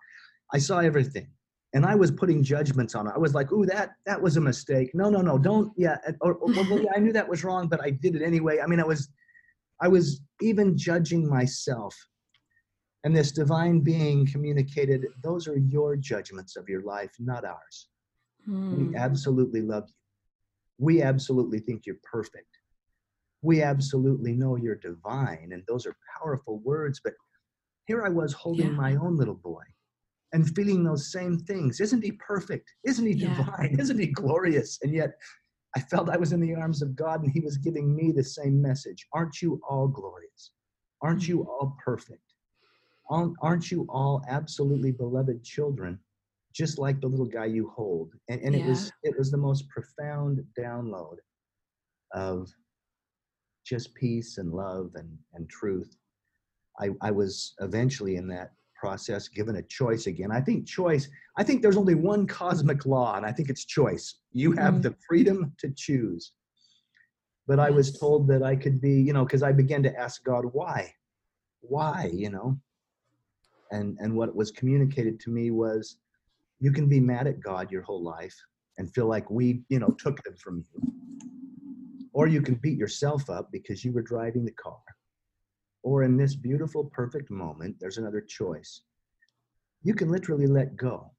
[0.53, 1.29] I saw everything.
[1.75, 3.13] and I was putting judgments on it.
[3.15, 5.73] I was like, "Ooh, that that was a mistake." No, no, no, don't.
[5.77, 8.61] Yeah, or, or well, yeah, I knew that was wrong, but I did it anyway.
[8.61, 9.09] I mean, I was,
[9.83, 11.95] I was even judging myself.
[13.05, 17.89] And this divine being communicated, "Those are your judgments of your life, not ours.
[18.47, 18.91] Hmm.
[18.91, 19.95] We absolutely love you.
[20.79, 22.59] We absolutely think you're perfect.
[23.43, 27.15] We absolutely know you're divine." And those are powerful words, but
[27.87, 28.73] here I was holding Yeah.
[28.73, 29.63] my own little boy
[30.33, 31.81] and feeling those same things.
[31.81, 32.73] Isn't he perfect?
[32.85, 33.37] Isn't he Yeah.
[33.37, 33.77] divine?
[33.81, 34.79] Isn't he glorious?
[34.83, 35.21] And yet
[35.77, 38.25] I felt I was in the arms of God and he was giving me the
[38.25, 39.07] same message.
[39.13, 40.53] Aren't you all glorious?
[41.03, 41.29] Aren't mm.
[41.29, 42.23] you all perfect?
[43.09, 46.01] Aren't you all absolutely beloved children,
[46.57, 48.13] just like the little guy you hold?
[48.29, 51.17] And, and it was it was the most profound download
[52.15, 52.49] of
[53.67, 55.97] just peace and love and, and truth.
[56.81, 60.31] I, I was eventually in that process given a choice again.
[60.31, 64.21] I think choice, I think there's only one cosmic law, and I think it's choice.
[64.33, 64.83] You have Mhm.
[64.83, 66.33] the freedom to choose.
[67.49, 70.23] But I was told that I could be, you know, because I began to ask
[70.25, 70.93] God, why?
[71.61, 72.59] Why, you know?
[73.73, 75.99] And and what was communicated to me was
[76.61, 78.37] you can be mad at God your whole life
[78.79, 80.93] and feel like we, you know, took them from you.
[82.13, 84.79] Or you can beat yourself up because you were driving the car.
[85.83, 88.83] Or in this beautiful, perfect moment, there's another choice.
[89.83, 91.13] You can literally let go.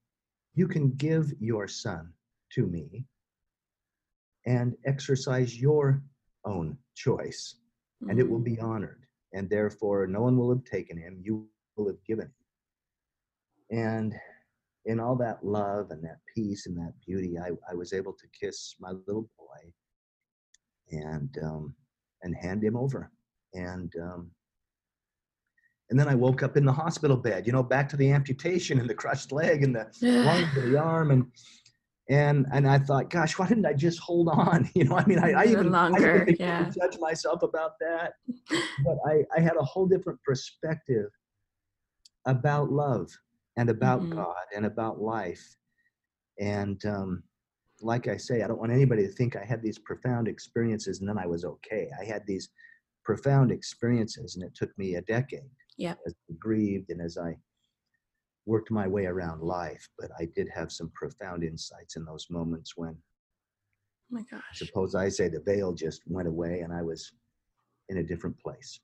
[0.56, 2.12] You can give your son
[2.54, 3.06] to me
[4.46, 6.02] and exercise your
[6.46, 7.56] own choice,
[8.10, 8.66] and it will be mm-hmm.
[8.66, 9.04] honored.
[9.34, 12.32] And therefore, no one will have taken him, you will have given
[13.70, 13.78] him.
[13.78, 14.16] And
[14.88, 18.26] in all that love and that peace and that beauty, I, I was able to
[18.40, 19.72] kiss my little boy
[20.92, 21.76] and um,
[22.24, 23.12] and hand him over.
[23.54, 24.32] And um,
[25.90, 28.80] and then I woke up in the hospital bed, you know, back to the amputation
[28.80, 31.26] and the crushed leg and the lungs and the arm and
[32.10, 34.70] and and I thought, gosh, why didn't I just hold on?
[34.76, 36.70] You know, I mean, I, I Even I longer, began yeah.
[36.70, 38.14] judge myself about that,
[38.86, 41.10] but I I had a whole different perspective
[42.26, 43.10] about love
[43.58, 44.10] and about Mhm.
[44.12, 45.58] God and about life,
[46.39, 47.24] and um,
[47.82, 51.08] like I say, I don't want anybody to think I had these profound experiences and
[51.10, 51.89] then I was okay.
[51.99, 52.49] I had these
[53.03, 55.99] profound experiences, and it took me a decade Yep.
[56.05, 57.38] as I grieved and as I
[58.45, 59.88] worked my way around life.
[59.99, 62.95] But I did have some profound insights in those moments when,
[64.10, 64.43] Oh my gosh.
[64.53, 67.12] suppose I say, the veil just went away and I was
[67.89, 68.80] in a different place.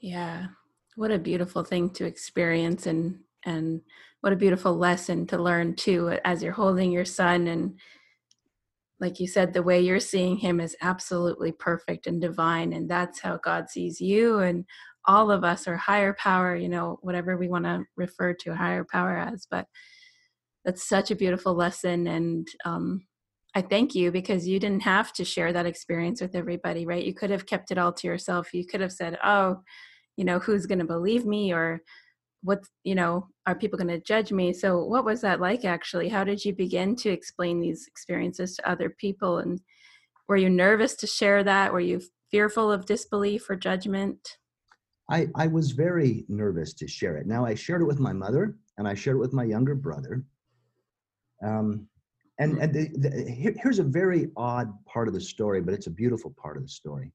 [0.00, 0.48] Yeah.
[0.96, 3.80] What a beautiful thing to experience and and
[4.20, 7.78] what a beautiful lesson to learn too as you're holding your son and
[9.00, 13.20] like you said the way you're seeing him is absolutely perfect and divine and that's
[13.20, 14.64] how God sees you and
[15.06, 18.84] all of us are higher power, you know, whatever we want to refer to higher
[18.84, 19.66] power as, but
[20.64, 23.02] that's such a beautiful lesson and um
[23.54, 27.04] I thank you because you didn't have to share that experience with everybody, right?
[27.04, 28.54] You could have kept it all to yourself.
[28.54, 29.62] You could have said, "Oh,
[30.16, 31.82] you know who's going to believe me or
[32.42, 36.08] what you know are people going to judge me so what was that like actually
[36.08, 39.60] how did you begin to explain these experiences to other people and
[40.28, 44.38] were you nervous to share that were you fearful of disbelief or judgment
[45.10, 47.26] I, I was very nervous to share it.
[47.26, 50.24] Now, I shared it with my mother and I shared it with my younger brother.
[51.44, 51.88] Um,
[52.38, 55.88] and and the, the, here, here's a very odd part of the story, but it's
[55.88, 57.12] a beautiful part of the story.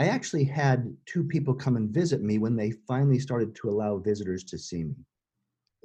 [0.00, 3.98] I actually had two people come and visit me when they finally started to allow
[3.98, 4.96] visitors to see me.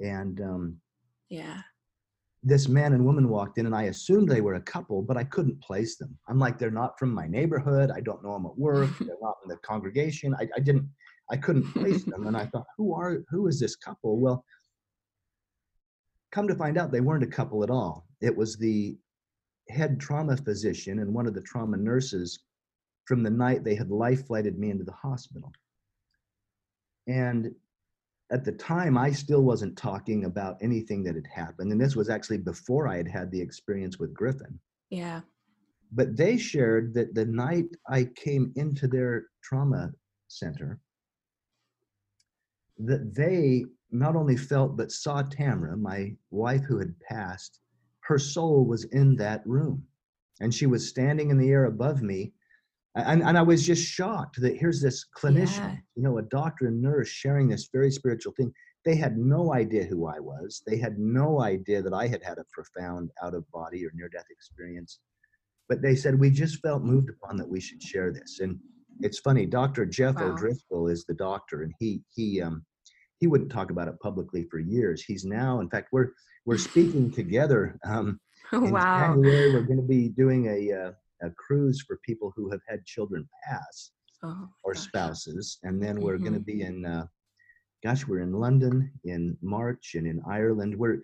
[0.00, 0.76] And um,
[1.28, 1.60] yeah
[2.46, 5.24] this man and woman walked in, and I assumed they were a couple, but I
[5.24, 6.16] couldn't place them.
[6.28, 7.90] I'm like, they're not from my neighborhood.
[7.90, 8.88] I don't know them at work.
[9.00, 10.32] they're not in the congregation.
[10.38, 10.88] I, I didn't,
[11.28, 12.28] I couldn't place them.
[12.28, 14.20] And I thought, who are, who is this couple?
[14.20, 14.44] Well,
[16.30, 18.06] come to find out, they weren't a couple at all.
[18.20, 18.96] It was the
[19.68, 22.38] head trauma physician and one of the trauma nurses
[23.06, 25.52] from the night they had life flighted me into the hospital.
[27.06, 27.54] And
[28.32, 31.70] at the time, I still wasn't talking about anything that had happened.
[31.70, 34.58] And this was actually before I had had the experience with Griffin.
[34.90, 35.20] yeah
[35.92, 39.92] But they shared that the night I came into their trauma
[40.26, 40.80] center,
[42.78, 47.60] that they not only felt but saw Tamara, my wife who had passed,
[48.00, 49.86] her soul was in that room.
[50.40, 52.32] And she was standing in the air above me.
[52.96, 55.76] And, and I was just shocked that here's this clinician, Yeah.
[55.96, 58.52] you know, a doctor and nurse sharing this very spiritual thing.
[58.84, 60.62] They had no idea who I was.
[60.66, 64.08] They had no idea that I had had a profound out of body or near
[64.08, 65.00] death experience.
[65.68, 68.40] But they said, we just felt moved upon that we should share this.
[68.40, 68.58] And
[69.00, 69.84] it's funny, Dr.
[69.84, 70.32] Jeff Wow.
[70.32, 72.64] O'Driscoll is the doctor, and he he um
[73.18, 75.02] he wouldn't talk about it publicly for years.
[75.02, 76.12] He's now, in fact, we're
[76.46, 77.78] we're speaking together.
[77.84, 78.20] Um,
[78.52, 79.08] in wow.
[79.14, 80.92] January, we're going to be doing a, uh,
[81.22, 83.90] a cruise for people who have had children pass
[84.22, 84.82] Oh, or gosh.
[84.82, 86.84] spouses, and then we're going to be in.
[86.84, 87.06] Uh,
[87.84, 90.74] gosh, we're in London in March and in Ireland.
[90.76, 91.00] We're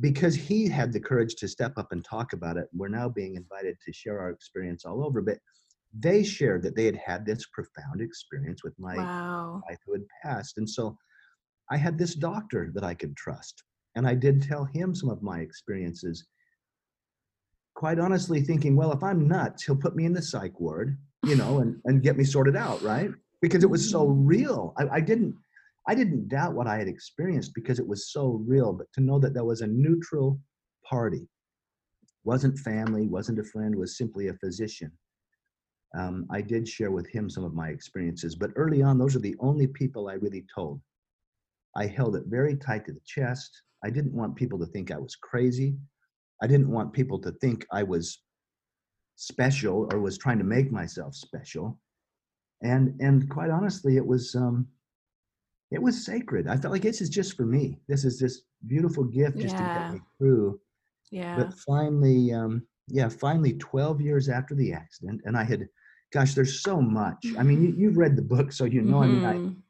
[0.00, 2.66] because he had the courage to step up and talk about it.
[2.72, 5.20] We're now being invited to share our experience all over.
[5.20, 5.38] But
[5.96, 9.62] they shared that they had had this profound experience with my Wow.
[9.68, 10.96] wife who had passed, and so
[11.70, 13.64] I had this doctor that I could trust,
[13.96, 16.26] and I did tell him some of my experiences.
[17.84, 21.36] Quite honestly, thinking, well, if I'm nuts, he'll put me in the psych ward, you
[21.36, 23.10] know, and, and get me sorted out, right?
[23.42, 24.72] Because it was so real.
[24.78, 25.34] I, I didn't
[25.86, 29.18] I didn't doubt what I had experienced because it was so real, but to know
[29.18, 30.40] that there was a neutral
[30.88, 31.28] party,
[32.24, 34.90] wasn't family, wasn't a friend, was simply a physician.
[35.94, 39.20] Um, I did share with him some of my experiences, but early on, those are
[39.20, 40.80] the only people I really told.
[41.76, 43.60] I held it very tight to the chest.
[43.84, 45.76] I didn't want people to think I was crazy.
[46.44, 48.20] I didn't want people to think I was
[49.16, 51.80] special or was trying to make myself special.
[52.62, 54.68] And and quite honestly, it was um,
[55.70, 56.46] it was sacred.
[56.46, 57.80] I felt like this is just for me.
[57.88, 60.60] This is this beautiful gift just to get me through.
[61.10, 61.34] Yeah.
[61.38, 65.66] But finally, um, yeah, finally, 12 years after the accident, and I had,
[66.12, 67.24] gosh, there's so much.
[67.38, 69.02] I mean, you, you've read the book, so you know.
[69.02, 69.62] I mean.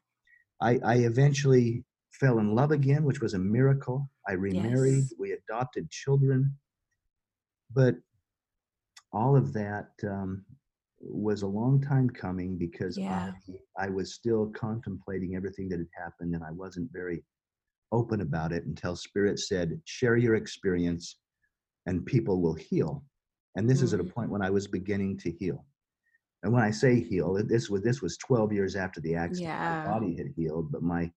[0.61, 4.09] I, I, I eventually fell in love again, which was a miracle.
[4.27, 5.03] I remarried.
[5.03, 5.13] Yes.
[5.17, 6.57] We adopted children,
[7.73, 7.95] but
[9.11, 10.45] all of that um,
[10.99, 13.31] was a long time coming because Yeah.
[13.77, 17.23] I, I was still contemplating everything that had happened, and I wasn't very
[17.91, 21.17] open about it until Spirit said, "Share your experience."
[21.87, 23.03] and people will heal.
[23.55, 24.11] And this is at a Mm.
[24.11, 25.63] point when I was beginning to heal.
[26.41, 29.53] And when I say heal, this was this was 12 years after the accident.
[29.53, 29.83] Yeah.
[29.83, 31.11] My body had healed, but my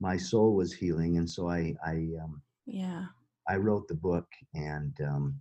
[0.00, 3.06] my soul was healing, and so I I um, Yeah.
[3.48, 5.40] I wrote the book, and um,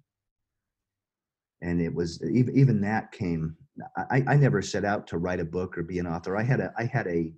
[1.61, 3.55] and it was even even that came.
[3.97, 6.35] I I never set out to write a book or be an author.
[6.37, 7.33] I had a I had a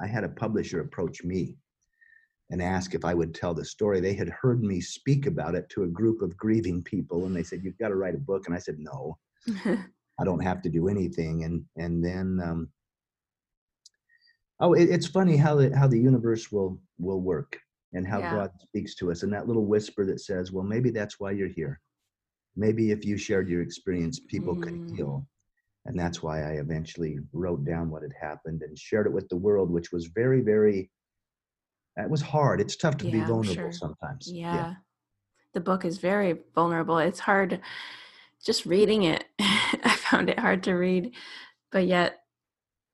[0.00, 1.56] I had a publisher approach me
[2.50, 4.00] and ask if I would tell the story.
[4.00, 7.42] They had heard me speak about it to a group of grieving people, and they
[7.42, 9.18] said, "You've got to write a book." And I said, "No,
[10.18, 12.70] I don't have to do anything." And and then, um,
[14.60, 17.58] oh, it, it's funny how the how the universe will will work
[17.92, 18.30] and how Yeah.
[18.30, 21.48] God speaks to us, and that little whisper that says, "Well, maybe that's why you're
[21.48, 21.80] here.
[22.60, 24.96] Maybe if you shared your experience, people could Mm.
[24.96, 25.26] heal."
[25.86, 29.36] And that's why I eventually wrote down what had happened and shared it with the
[29.36, 30.90] world, which was very, very
[31.96, 32.60] it was hard.
[32.60, 33.72] It's tough to be Yeah, I'm vulnerable sure.
[33.72, 34.30] sometimes.
[34.32, 34.74] Yeah.
[35.54, 36.98] The book is very vulnerable.
[36.98, 37.60] It's hard
[38.44, 39.24] just reading it.
[39.40, 41.14] I found it hard to read,
[41.72, 42.20] but yet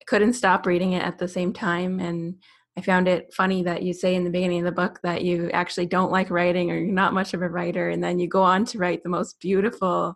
[0.07, 2.01] couldn't stop reading it at the same time.
[2.01, 2.37] And
[2.77, 5.51] I found it funny that you say in the beginning of the book that you
[5.53, 7.89] actually don't like writing or you're not much of a writer.
[7.89, 10.15] And then you go on to write the most beautiful,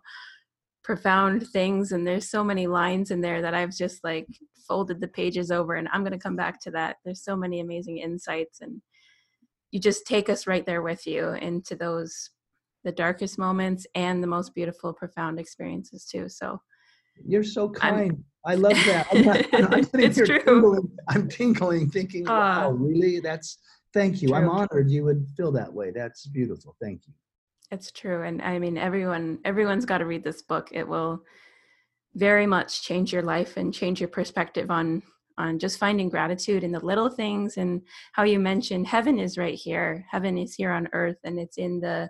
[0.83, 1.91] profound things.
[1.91, 4.27] And there's so many lines in there that I've just like
[4.67, 5.73] folded the pages over.
[5.73, 6.97] And I'm going to come back to that.
[7.03, 8.81] There's so many amazing insights and
[9.71, 12.29] you just take us right there with you into those
[12.83, 16.59] the darkest moments and the most beautiful profound experiences too so
[17.27, 18.23] You're so I'm- kind.
[18.45, 19.07] i love that.
[19.11, 20.39] I'm, not, I'm sitting It's here true.
[20.43, 20.89] tingling.
[21.09, 22.67] I'm tingling, thinking, Ah.
[22.67, 23.19] "Wow, really?
[23.19, 23.59] That's
[23.93, 24.33] thank you.
[24.33, 25.91] I'm honored you would feel that way.
[25.91, 26.75] That's beautiful.
[26.81, 27.13] Thank you."
[27.73, 31.23] it's true and i mean everyone everyone's got to read this book it will
[32.15, 35.01] very much change your life and change your perspective on
[35.37, 39.55] on just finding gratitude in the little things and how you mentioned heaven is right
[39.55, 42.09] here heaven is here on earth and it's in the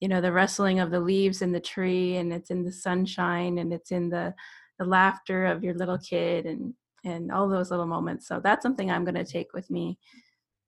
[0.00, 3.58] you know the rustling of the leaves in the tree and it's in the sunshine
[3.58, 4.34] and it's in the
[4.78, 6.74] the laughter of your little kid and
[7.04, 9.98] and all those little moments so that's something i'm going to take with me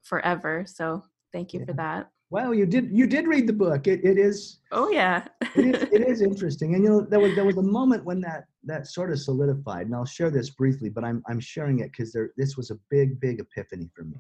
[0.03, 1.03] forever so
[1.33, 3.89] thank you for that Wow, you did you did read the book.
[3.89, 5.27] It it is oh yeah
[5.57, 6.77] it is, it is interesting.
[6.77, 9.87] And you know, there was there was a moment when that that sort of solidified.
[9.87, 12.79] And I'll share this briefly, but I'm I'm sharing it because there this was a
[12.89, 14.15] big big epiphany for me.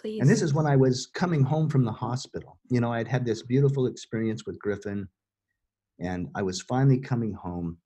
[0.00, 2.58] Please And this is when I was coming home from the hospital.
[2.70, 5.08] You know, I'd had this beautiful experience with Griffin,
[6.00, 7.78] and I was finally coming home.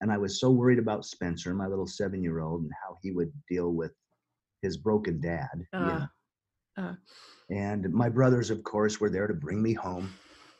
[0.00, 3.12] And I was so worried about Spencer, my little seven year old, and how he
[3.12, 3.92] would deal with
[4.62, 5.48] his broken dad.
[5.72, 6.06] you Uh, know.
[6.78, 6.94] uh.
[7.50, 10.10] And my brothers, of course, were there to bring me home.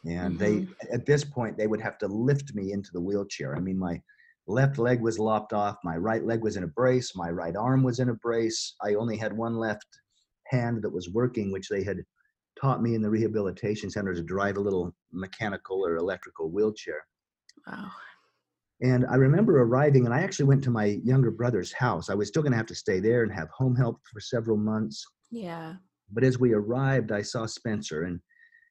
[0.06, 3.54] And they, at this point, they would have to lift me into the wheelchair.
[3.56, 4.00] I mean, my
[4.46, 7.82] left leg was lopped off, my right leg was in a brace, my right arm
[7.82, 8.74] was in a brace.
[8.82, 9.86] I only had one left
[10.50, 12.04] hand that was working, which they had
[12.60, 17.06] taught me in the rehabilitation center to drive a little mechanical or electrical wheelchair.
[17.66, 17.90] wow
[18.82, 22.08] And I remember arriving, and I actually went to my younger brother's house.
[22.10, 24.56] I was still going to have to stay there and have home help for several
[24.56, 25.04] months.
[25.30, 25.74] yeah
[26.10, 28.20] But as we arrived, I saw Spencer, and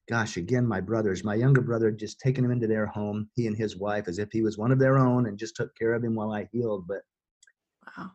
[0.09, 3.47] gosh, again, my brothers, my younger brother had just taken him into their home, he
[3.47, 5.93] and his wife, as if he was one of their own and just took care
[5.93, 6.87] of him while I healed.
[6.87, 7.01] But
[7.85, 8.11] wow.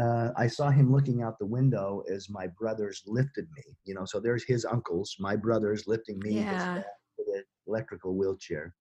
[0.00, 3.64] Uh, I saw him looking out the window as my brothers lifted me.
[3.84, 6.82] You know, so there's his uncles, my brothers lifting me yeah.
[7.18, 8.74] the electrical wheelchair.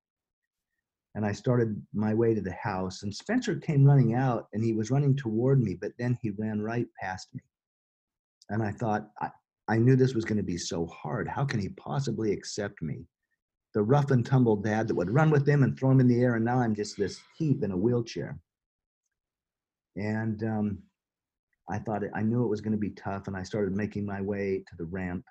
[1.16, 4.74] And I started my way to the house, and Spencer came running out, and he
[4.74, 7.42] was running toward me, but then he ran right past me.
[8.50, 9.30] And I thought, I,
[9.68, 11.28] I knew this was going to be so hard.
[11.28, 13.08] How can he possibly accept me?
[13.74, 16.22] The rough and tumble dad that would run with him and throw him in the
[16.22, 18.40] air, and now I'm just this heap in a wheelchair.
[19.96, 20.78] And um,
[21.70, 24.06] I thought it, I knew it was going to be tough, and I started making
[24.06, 25.26] my way to the ramp.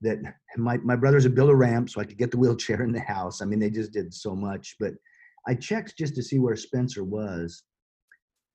[0.00, 0.18] That
[0.56, 3.00] my my brothers had built a ramp so I could get the wheelchair in the
[3.00, 3.40] house.
[3.40, 4.76] I mean, they just did so much.
[4.80, 4.94] But
[5.46, 7.62] I checked just to see where Spencer was,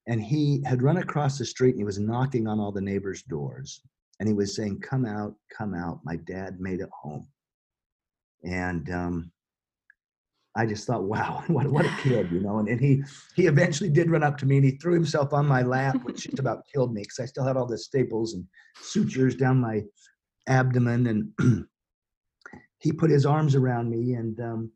[0.07, 3.23] and he had run across the street and he was knocking on all the neighbors'
[3.23, 3.81] doors
[4.19, 5.99] and he was saying, "Come out, come out.
[6.03, 7.27] My dad made it home."
[8.43, 9.31] And um,
[10.57, 12.59] I just thought, "Wow, what what a kid!" You know.
[12.59, 13.03] And, and he
[13.35, 16.23] he eventually did run up to me and he threw himself on my lap, which
[16.23, 18.45] just about killed me because I still had all the staples and
[18.81, 19.83] sutures down my
[20.47, 21.07] abdomen.
[21.39, 21.65] And
[22.79, 24.39] he put his arms around me and.
[24.39, 24.71] Um,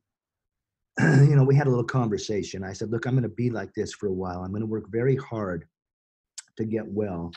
[0.99, 2.65] you know, we had a little conversation.
[2.65, 4.43] I said, "Look, I'm going to be like this for a while.
[4.43, 5.65] I'm going to work very hard
[6.57, 7.31] to get well.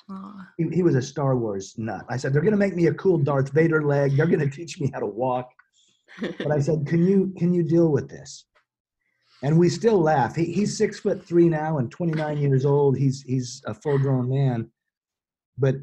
[0.59, 2.05] He, he, was a Star Wars nut.
[2.09, 4.17] I said, they're going to make me a cool Darth Vader leg.
[4.17, 5.51] They're going to teach me how to walk.
[6.21, 8.47] But I said, can you can you deal with this?
[9.43, 10.37] And we still laugh.
[10.37, 12.97] He, he's six foot three now and 29 years old.
[12.97, 14.71] He's he's a full grown man.
[15.59, 15.77] But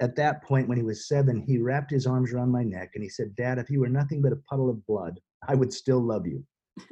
[0.00, 3.02] at that point, when he was seven, he wrapped his arms around my neck and
[3.02, 6.00] he said, "Dad, if you were nothing but a puddle of blood, I would still
[6.00, 6.44] love you."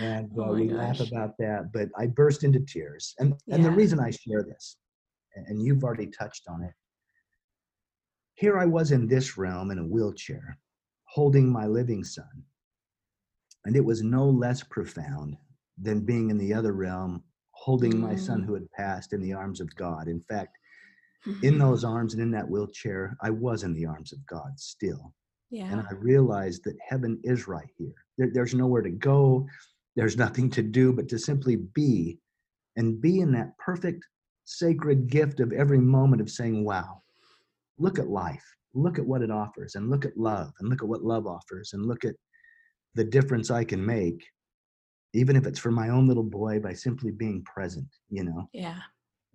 [0.00, 0.78] and uh, oh we gosh.
[0.78, 1.70] laugh about that.
[1.72, 3.70] But I burst into tears, and and yeah.
[3.70, 4.76] the reason I share this
[5.46, 6.74] and you've already touched on it.
[8.34, 10.58] Here I was in this realm in a wheelchair,
[11.18, 12.44] holding my living son.
[13.64, 15.36] And it was no less profound
[15.76, 18.46] than being in the other realm, holding my son mm.
[18.46, 20.06] who had passed in the arms of God.
[20.06, 20.56] In fact,
[21.42, 25.12] in those arms and in that wheelchair, I was in the arms of God still.
[25.50, 25.64] Yeah.
[25.72, 27.98] And I realized that heaven is right here.
[28.16, 29.44] There, there's nowhere to go,
[29.96, 32.20] there's nothing to do but to simply be
[32.76, 34.04] and be in that perfect
[34.44, 37.02] sacred gift of every moment of saying, wow,
[37.76, 38.44] look at life,
[38.74, 41.72] look at what it offers, and look at love, and look at what love offers,
[41.72, 42.14] and look at
[42.94, 44.24] the difference I can make,
[45.14, 48.48] even if it's for my own little boy by simply being present, you know?
[48.52, 48.80] Yeah.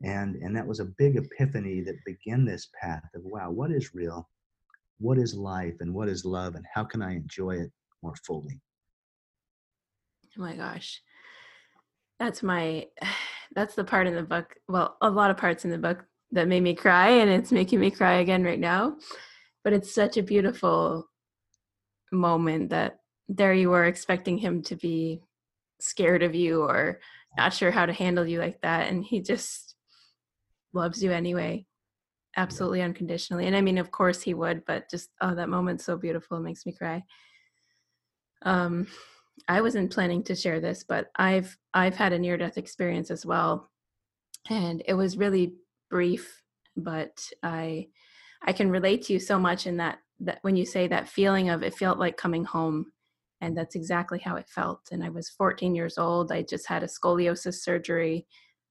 [0.03, 3.95] And and that was a big epiphany that began this path of wow, what is
[3.95, 4.29] real?
[4.99, 7.71] What is life and what is love and how can I enjoy it
[8.01, 8.59] more fully?
[10.37, 11.01] Oh my gosh.
[12.19, 12.87] That's my
[13.55, 16.03] that's the part in the book well a lot of parts in the book
[16.33, 18.97] that made me cry and it's making me cry again right now.
[19.63, 21.07] But it's such a beautiful
[22.11, 25.21] moment that there you were expecting him to be
[25.79, 26.99] scared of you or
[27.37, 29.75] not sure how to handle you like that and he just
[30.73, 31.65] loves you anyway
[32.37, 33.47] absolutely unconditionally.
[33.47, 36.41] And i mean of course he would but just oh that moment's so beautiful it
[36.41, 37.03] makes me cry.
[38.43, 38.87] Um
[39.47, 43.25] I wasn't planning to share this, but I've I've had a near death experience as
[43.25, 43.69] well,
[44.49, 45.55] and it was really
[45.89, 46.41] brief,
[46.75, 47.87] but I
[48.45, 51.49] I can relate to you so much in that that when you say that feeling
[51.49, 52.91] of it felt like coming home,
[53.41, 54.81] and that's exactly how it felt.
[54.91, 56.31] And I was 14 years old.
[56.31, 58.27] I just had a scoliosis surgery.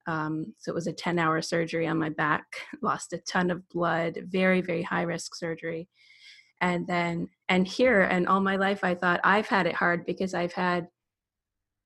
[0.08, 2.44] Um, so it was a 10 hour surgery on my back,
[2.82, 5.88] lost a ton of blood, very, very high risk surgery
[6.62, 10.32] and then and here and all my life i thought i've had it hard because
[10.32, 10.88] i've had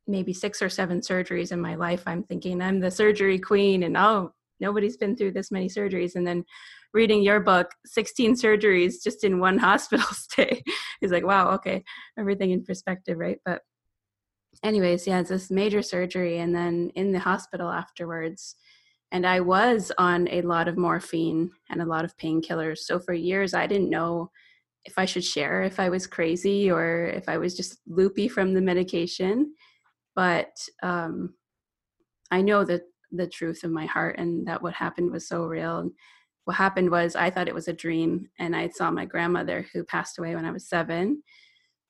[0.06, 3.96] maybe six or seven surgeries in my life i'm thinking i'm the surgery queen and
[3.96, 6.14] oh nobody's been through this many surgeries.
[6.14, 6.44] And then
[6.94, 10.62] reading your book 16 surgeries just in one hospital stay
[11.02, 11.84] is like wow okay
[12.18, 13.38] everything in perspective right?
[13.44, 13.62] But
[14.62, 18.56] anyways yeah it's this major surgery and then in the hospital afterwards.
[19.12, 22.78] And i was on a lot of morphine and a lot of painkillers.
[22.78, 24.30] So for years i didn't know
[24.86, 28.54] if I should share if I was crazy or if I was just loopy from
[28.54, 29.52] the medication.
[30.14, 30.52] But
[30.82, 31.34] um,
[32.30, 32.82] I know that
[33.12, 35.78] the truth of my heart and that what happened was so real.
[35.78, 35.92] And
[36.44, 39.84] what happened was I thought it was a dream, and I saw my grandmother who
[39.84, 41.22] passed away when I was seven.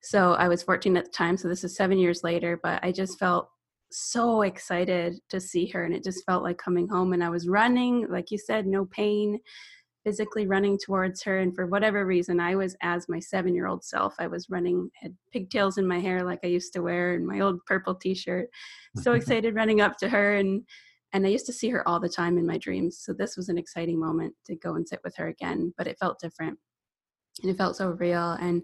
[0.03, 2.91] So I was 14 at the time, so this is seven years later, but I
[2.91, 3.51] just felt
[3.91, 7.13] so excited to see her, and it just felt like coming home.
[7.13, 9.39] And I was running, like you said, no pain
[10.07, 13.83] physically running towards her and for whatever reason i was as my seven year old
[13.83, 17.27] self i was running had pigtails in my hair like i used to wear and
[17.27, 18.49] my old purple t-shirt
[18.95, 20.63] so excited running up to her and
[21.17, 23.49] and i used to see her all the time in my dreams so this was
[23.49, 26.59] an exciting moment to go and sit with her again but it felt different.
[27.43, 28.63] And it felt so real and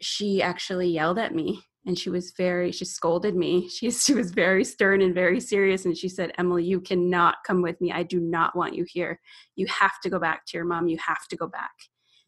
[0.00, 3.68] she actually yelled at me and she was very she scolded me.
[3.76, 7.62] She, she was very stern and very serious and she said emily you cannot come
[7.62, 7.92] with me.
[7.92, 9.20] I do not want you here.
[9.56, 10.88] You have to go back to your mom.
[10.88, 11.72] You have to go back.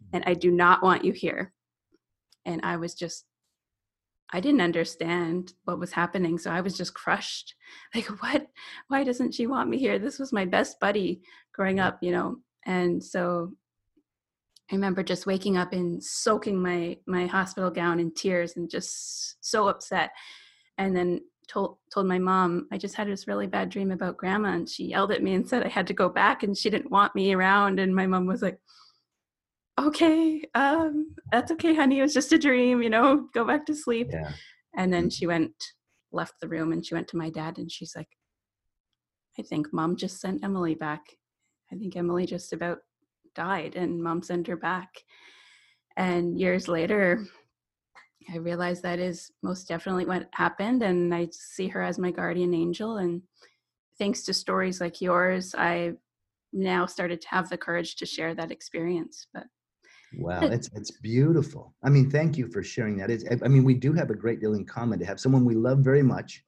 [0.02, 0.08] Mm.
[0.14, 1.52] And i do not want you here.
[2.44, 3.24] And i was just
[4.32, 7.54] i didn't understand what was happening so i was just crushed.
[7.94, 8.46] Like what?
[8.88, 9.98] Why doesn't she want me here?
[9.98, 11.22] This was my best buddy
[11.52, 12.36] growing up you know?
[12.66, 13.52] And so
[14.70, 19.44] I remember just waking up and soaking my my hospital gown in tears and just
[19.44, 20.10] so upset.
[20.78, 24.50] And then told told my mom I just had this really bad dream about grandma
[24.52, 26.92] and she yelled at me and said I had to go back and she didn't
[26.92, 28.58] want me around and my mom was like
[29.78, 33.74] okay um that's okay honey it was just a dream you know go back to
[33.74, 34.32] sleep yeah.
[34.76, 35.12] and then mm.
[35.12, 35.52] she went
[36.12, 38.08] left the room and she went to my dad and she's like
[39.38, 41.02] I think mom just sent Emily back
[41.72, 42.78] I think Emily just about
[43.34, 44.88] died and mom sent her back.
[45.96, 47.24] And years later,
[48.32, 50.82] I realized that is most definitely what happened.
[50.82, 52.98] And I see her as my guardian angel.
[52.98, 53.22] And
[53.98, 55.92] thanks to stories like yours, I
[56.52, 59.26] now started to have the courage to share that experience.
[59.32, 59.44] But
[60.18, 61.74] Wow, it's it's beautiful.
[61.84, 63.10] I mean, thank you for sharing that.
[63.10, 65.54] It's, I mean, we do have a great deal in common to have someone we
[65.54, 66.42] love very much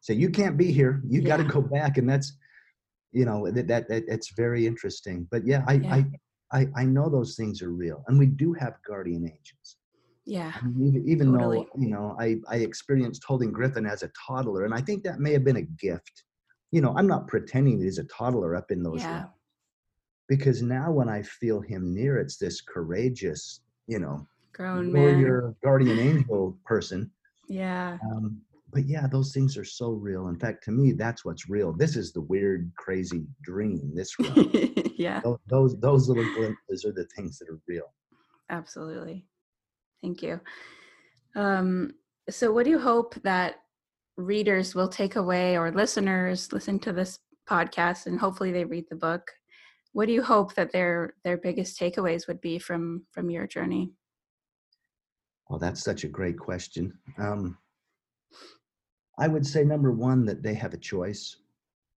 [0.00, 1.02] say, "You can't be here.
[1.08, 1.26] You yeah.
[1.26, 2.36] got to go back," and that's,
[3.12, 5.26] you know, that, that, that it's very interesting.
[5.30, 5.94] But yeah, I, yeah.
[5.94, 6.06] I
[6.52, 9.76] I, I know those things are real and we do have guardian angels.
[10.24, 10.52] Yeah.
[10.60, 11.58] I mean, even, even totally.
[11.58, 15.20] though, you know, I, I experienced holding Griffin as a toddler and I think that
[15.20, 16.24] may have been a gift.
[16.70, 19.24] You know, I'm not pretending that he's a toddler up in those yeah.
[20.28, 25.56] Because now when I feel him near, it's this courageous, you know, grown warrior, man.
[25.62, 27.10] guardian angel person.
[27.48, 27.96] Yeah.
[28.02, 30.28] Um, but yeah, those things are so real.
[30.28, 31.72] In fact, to me, that's what's real.
[31.72, 33.92] This is the weird, crazy dream.
[33.94, 34.14] This
[34.96, 35.20] yeah.
[35.24, 37.90] Those, those those little glimpses are the things that are real.
[38.50, 39.24] Absolutely.
[40.02, 40.40] Thank you.
[41.34, 41.92] Um,
[42.28, 43.56] so, what do you hope that
[44.16, 48.96] readers will take away, or listeners listen to this podcast, and hopefully they read the
[48.96, 49.30] book?
[49.92, 53.92] What do you hope that their their biggest takeaways would be from from your journey?
[55.48, 56.92] Well, that's such a great question.
[57.16, 57.56] Um,
[59.18, 61.36] I would say number one that they have a choice.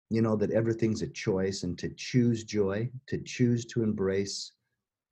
[0.08, 4.52] You know that everything's a choice, and to choose joy, to choose to embrace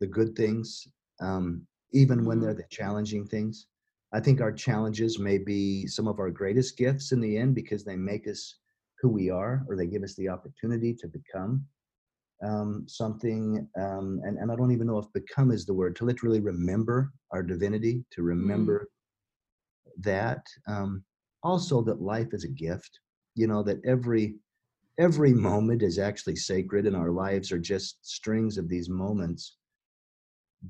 [0.00, 0.88] the good things,
[1.20, 2.58] um, even when they're mm-hmm.
[2.58, 3.66] the challenging things.
[4.12, 7.84] I think our challenges may be some of our greatest gifts in the end because
[7.84, 8.56] they make us
[9.00, 11.64] who we are, or they give us the opportunity to become
[12.44, 13.68] um, something.
[13.78, 17.12] Um, and, and I don't even know if become is the word, to literally remember
[17.32, 18.26] our divinity, to mm.
[18.26, 18.88] remember
[19.88, 20.02] mm.
[20.04, 20.42] that.
[20.66, 21.04] Um,
[21.42, 22.98] also that life is a gift
[23.34, 24.34] you know that every
[24.98, 29.56] every moment is actually sacred and our lives are just strings of these moments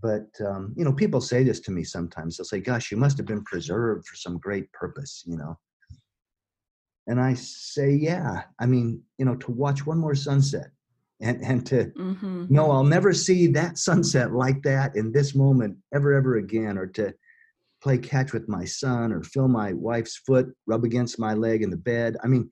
[0.03, 3.17] but um, you know people say this to me sometimes they'll say gosh you must
[3.17, 5.59] have been preserved for some great purpose you know
[7.07, 10.71] and i say yeah i mean you know to watch one more sunset
[11.21, 12.47] and and to mm-hmm.
[12.49, 16.87] no i'll never see that sunset like that in this moment ever ever again or
[16.87, 17.13] to
[17.81, 21.71] play catch with my son or feel my wife's foot rub against my leg in
[21.71, 22.17] the bed.
[22.23, 22.51] I mean,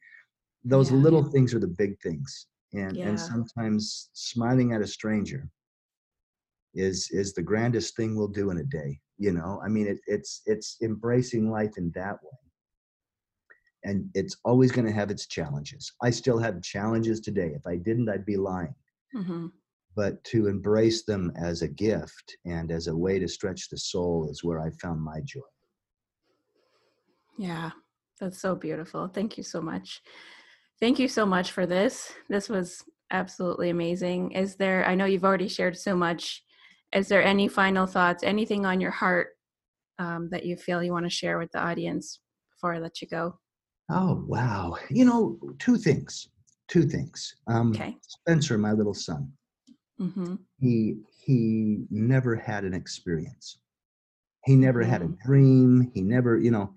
[0.65, 0.99] those yeah.
[0.99, 2.47] little things are the big things.
[2.73, 3.09] And yeah.
[3.09, 5.49] and sometimes smiling at a stranger
[6.75, 9.01] is is the grandest thing we'll do in a day.
[9.19, 12.39] You know, I mean, it, it's it's embracing life in that way.
[13.87, 15.93] And it's always going to have its challenges.
[16.03, 17.53] I still have challenges today.
[17.55, 18.75] If I didn't, I'd be lying.
[19.15, 19.47] Mm-hmm
[19.97, 24.29] but to embrace them as a gift and as a way to stretch the soul
[24.31, 25.41] is where I found my joy.
[27.39, 27.71] Yeah,
[28.21, 29.09] that's so beautiful.
[29.09, 30.03] Thank you so much.
[30.81, 32.13] Thank you so much for this.
[32.29, 34.33] This was absolutely amazing.
[34.33, 36.43] Is there, I know you've already shared so much.
[36.93, 39.29] Is there any final thoughts, anything on your heart
[39.99, 42.21] um, that you feel you want to share with the audience
[42.53, 43.39] before I let you go?
[43.89, 44.77] Oh, wow.
[44.91, 46.29] You know, two things.
[46.69, 47.37] Two things.
[47.47, 47.97] Um, okay.
[48.03, 49.33] Spencer, my little son,
[50.01, 50.35] Mm-hmm.
[50.61, 53.59] He he never had an experience.
[54.45, 54.91] He never mm-hmm.
[54.91, 55.19] had a mm.
[55.25, 55.91] dream.
[55.95, 56.73] He never, you know,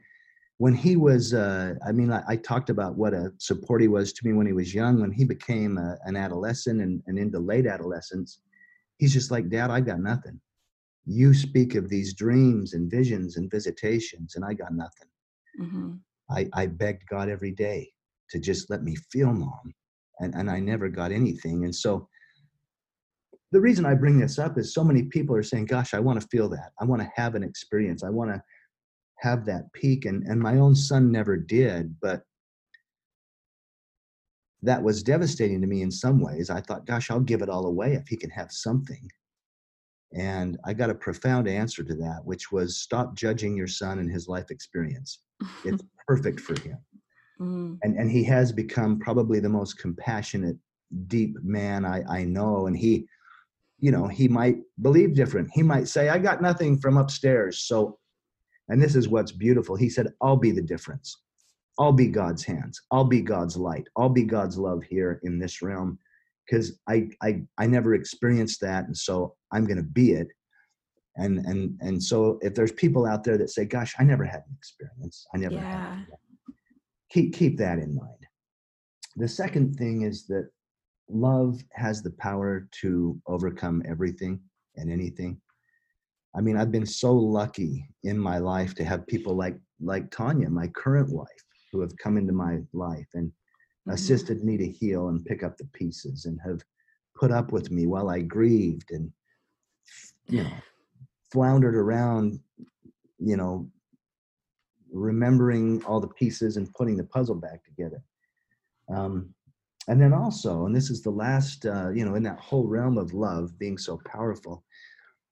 [0.57, 1.33] when he was.
[1.33, 4.47] Uh, I mean, I, I, talked about what a support he was to me when
[4.47, 5.01] he was young.
[5.01, 8.39] When he became a, an adolescent and, and into late adolescence,
[8.97, 10.39] he's just like, Dad, I got nothing.
[11.05, 15.07] You speak of these dreams and visions and visitations, and I got nothing.
[15.59, 15.91] Mm-hmm.
[16.31, 17.91] I, I begged God every day
[18.29, 19.73] to just let me feel mom,
[20.19, 21.65] and, and I never got anything.
[21.65, 22.07] And so
[23.51, 26.21] the reason I bring this up is so many people are saying, gosh, I want
[26.21, 26.71] to feel that.
[26.79, 28.03] I want to have an experience.
[28.03, 28.41] I want to
[29.17, 30.05] have that peak.
[30.05, 32.21] And, and my own son never did, but
[34.61, 36.49] that was devastating to me in some ways.
[36.49, 39.09] I thought, gosh, I'll give it all away if he can have something.
[40.13, 44.11] And I got a profound answer to that, which was stop judging your son and
[44.11, 45.19] his life experience.
[45.63, 46.77] It's perfect for him.
[47.39, 47.77] Mm.
[47.83, 50.57] And, and he has become probably the most compassionate,
[51.07, 52.67] deep man I, I know.
[52.67, 53.07] And he,
[53.79, 55.49] you know, he might believe different.
[55.53, 57.61] He might say, I got nothing from upstairs.
[57.61, 57.97] So,
[58.67, 59.77] and this is what's beautiful.
[59.77, 61.15] He said, I'll be the difference.
[61.79, 62.81] I'll be God's hands.
[62.91, 63.87] I'll be God's light.
[63.95, 65.97] I'll be God's love here in this realm
[66.45, 70.27] because I, I I never experienced that, and so I'm going to be it.
[71.19, 74.43] And and and so if there's people out there that say, "Gosh, I never had
[74.47, 75.25] an experience.
[75.33, 75.95] I never yeah.
[75.95, 76.05] had,"
[77.09, 78.25] keep keep that in mind.
[79.17, 80.49] The second thing is that
[81.09, 84.39] love has the power to overcome everything
[84.75, 85.41] and anything.
[86.35, 90.49] I mean, I've been so lucky in my life to have people like like Tanya,
[90.49, 93.91] my current wife, who have come into my life and mm-hmm.
[93.91, 96.61] assisted me to heal and pick up the pieces and have
[97.15, 99.11] put up with me while I grieved and
[100.27, 100.53] you know
[101.31, 102.39] floundered around
[103.19, 103.69] you know
[104.91, 108.01] remembering all the pieces and putting the puzzle back together
[108.93, 109.33] um,
[109.87, 112.97] and then also and this is the last uh, you know in that whole realm
[112.97, 114.63] of love being so powerful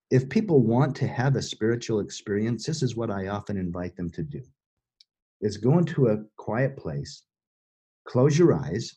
[0.09, 4.09] if people want to have a spiritual experience this is what i often invite them
[4.09, 4.41] to do
[5.41, 7.23] is go into a quiet place,
[8.05, 8.95] close your eyes,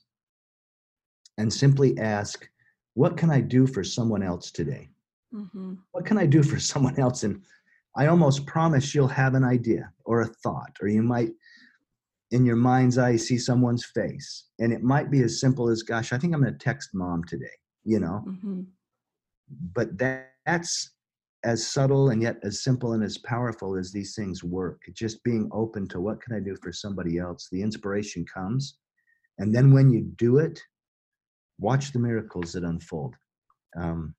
[1.38, 2.48] and simply ask,
[2.94, 4.90] What can I do for someone else today?
[5.34, 5.74] Mm-hmm.
[5.92, 7.22] What can I do for someone else?
[7.22, 7.42] And
[7.96, 11.30] I almost promise you'll have an idea or a thought, or you might,
[12.30, 14.46] in your mind's eye, see someone's face.
[14.58, 17.24] And it might be as simple as, Gosh, I think I'm going to text mom
[17.24, 17.46] today,
[17.84, 18.24] you know?
[18.26, 18.62] Mm-hmm.
[19.74, 20.92] But that, that's
[21.44, 25.48] as subtle and yet as simple and as powerful as these things work just being
[25.52, 28.76] open to what can i do for somebody else the inspiration comes
[29.38, 30.60] and then when you do it
[31.58, 33.14] watch the miracles that unfold
[33.76, 34.14] um,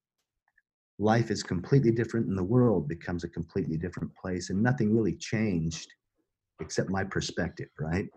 [1.01, 5.15] life is completely different and the world becomes a completely different place and nothing really
[5.15, 5.87] changed
[6.59, 8.07] except my perspective right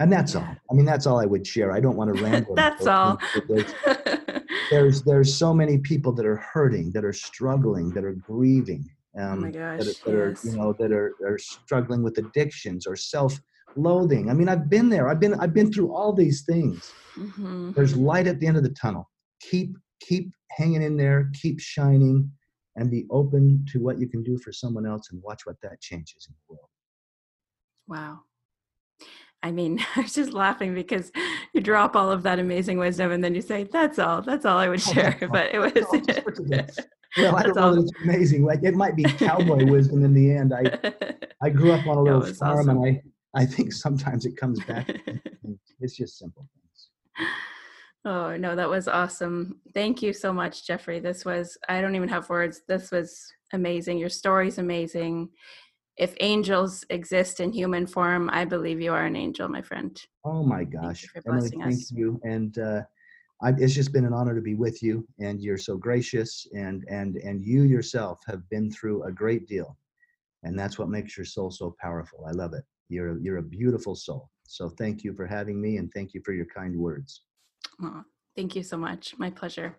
[0.00, 2.54] and that's all i mean that's all i would share i don't want to ramble
[2.54, 3.18] that's all
[4.72, 8.88] there's there's so many people that are hurting, that are struggling, that are grieving.
[9.18, 10.44] Um, oh my gosh, that, are, that yes.
[10.44, 14.30] are you know that are are struggling with addictions or self-loathing.
[14.30, 15.08] I mean, I've been there.
[15.08, 16.92] I've been I've been through all these things.
[17.16, 17.72] Mm-hmm.
[17.72, 19.08] There's light at the end of the tunnel.
[19.40, 19.76] Keep
[20.12, 21.30] keep hanging in there.
[21.40, 22.30] Keep shining,
[22.76, 25.80] and be open to what you can do for someone else, and watch what that
[25.80, 26.68] changes in the world.
[27.88, 28.20] Wow.
[29.42, 31.10] I mean, I was just laughing because
[31.52, 34.22] you drop all of that amazing wisdom and then you say, "That's all.
[34.22, 35.72] That's all I would share." But it was.
[37.18, 38.44] well, I don't know it's amazing.
[38.44, 40.52] Like it might be cowboy wisdom in the end.
[40.54, 40.94] I
[41.42, 42.82] I grew up on a little farm, awesome.
[42.82, 43.00] and
[43.34, 44.88] I I think sometimes it comes back.
[45.80, 47.28] it's just simple things.
[48.04, 49.60] Oh no, that was awesome.
[49.74, 51.00] Thank you so much, Jeffery.
[51.00, 52.62] This was I don't even have words.
[52.66, 53.98] This was amazing.
[53.98, 55.28] Your story's amazing
[55.96, 60.00] if angels exist in human form, I believe you are an angel, my friend.
[60.24, 61.06] Oh my gosh.
[61.12, 61.92] Thank you Emily, thank us.
[61.92, 62.20] you.
[62.24, 62.82] And uh,
[63.42, 66.84] I, it's just been an honor to be with you and you're so gracious and
[66.88, 69.76] and and you yourself have been through a great deal.
[70.44, 72.24] And that's what makes your soul so powerful.
[72.26, 72.64] I love it.
[72.88, 74.30] You're you're a beautiful soul.
[74.44, 77.22] So thank you for having me and thank you for your kind words.
[77.80, 78.04] Oh,
[78.36, 79.14] thank you so much.
[79.18, 79.76] My pleasure.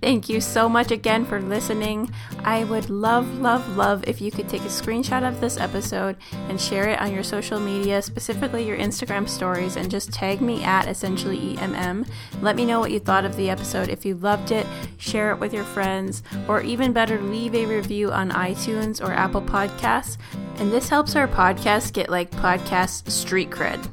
[0.00, 2.10] Thank you so much again for listening.
[2.44, 6.16] I would love, love, love if you could take a screenshot of this episode
[6.48, 10.62] and share it on your social media, specifically your Instagram stories, and just tag me
[10.62, 12.08] at EssentiallyEmm.
[12.40, 13.88] Let me know what you thought of the episode.
[13.88, 14.66] If you loved it,
[14.98, 19.42] share it with your friends, or even better, leave a review on iTunes or Apple
[19.42, 20.16] Podcasts.
[20.58, 23.90] And this helps our podcast get like podcast street cred.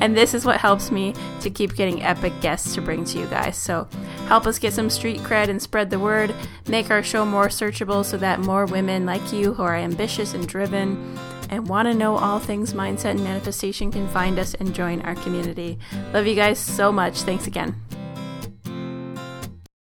[0.00, 3.26] And this is what helps me to keep getting epic guests to bring to you
[3.26, 3.56] guys.
[3.56, 3.88] So
[4.26, 6.34] help us get some street cred and spread the word.
[6.68, 10.46] Make our show more searchable so that more women like you who are ambitious and
[10.46, 11.18] driven
[11.50, 15.14] and want to know all things mindset and manifestation can find us and join our
[15.16, 15.78] community.
[16.12, 17.22] Love you guys so much.
[17.22, 17.74] Thanks again.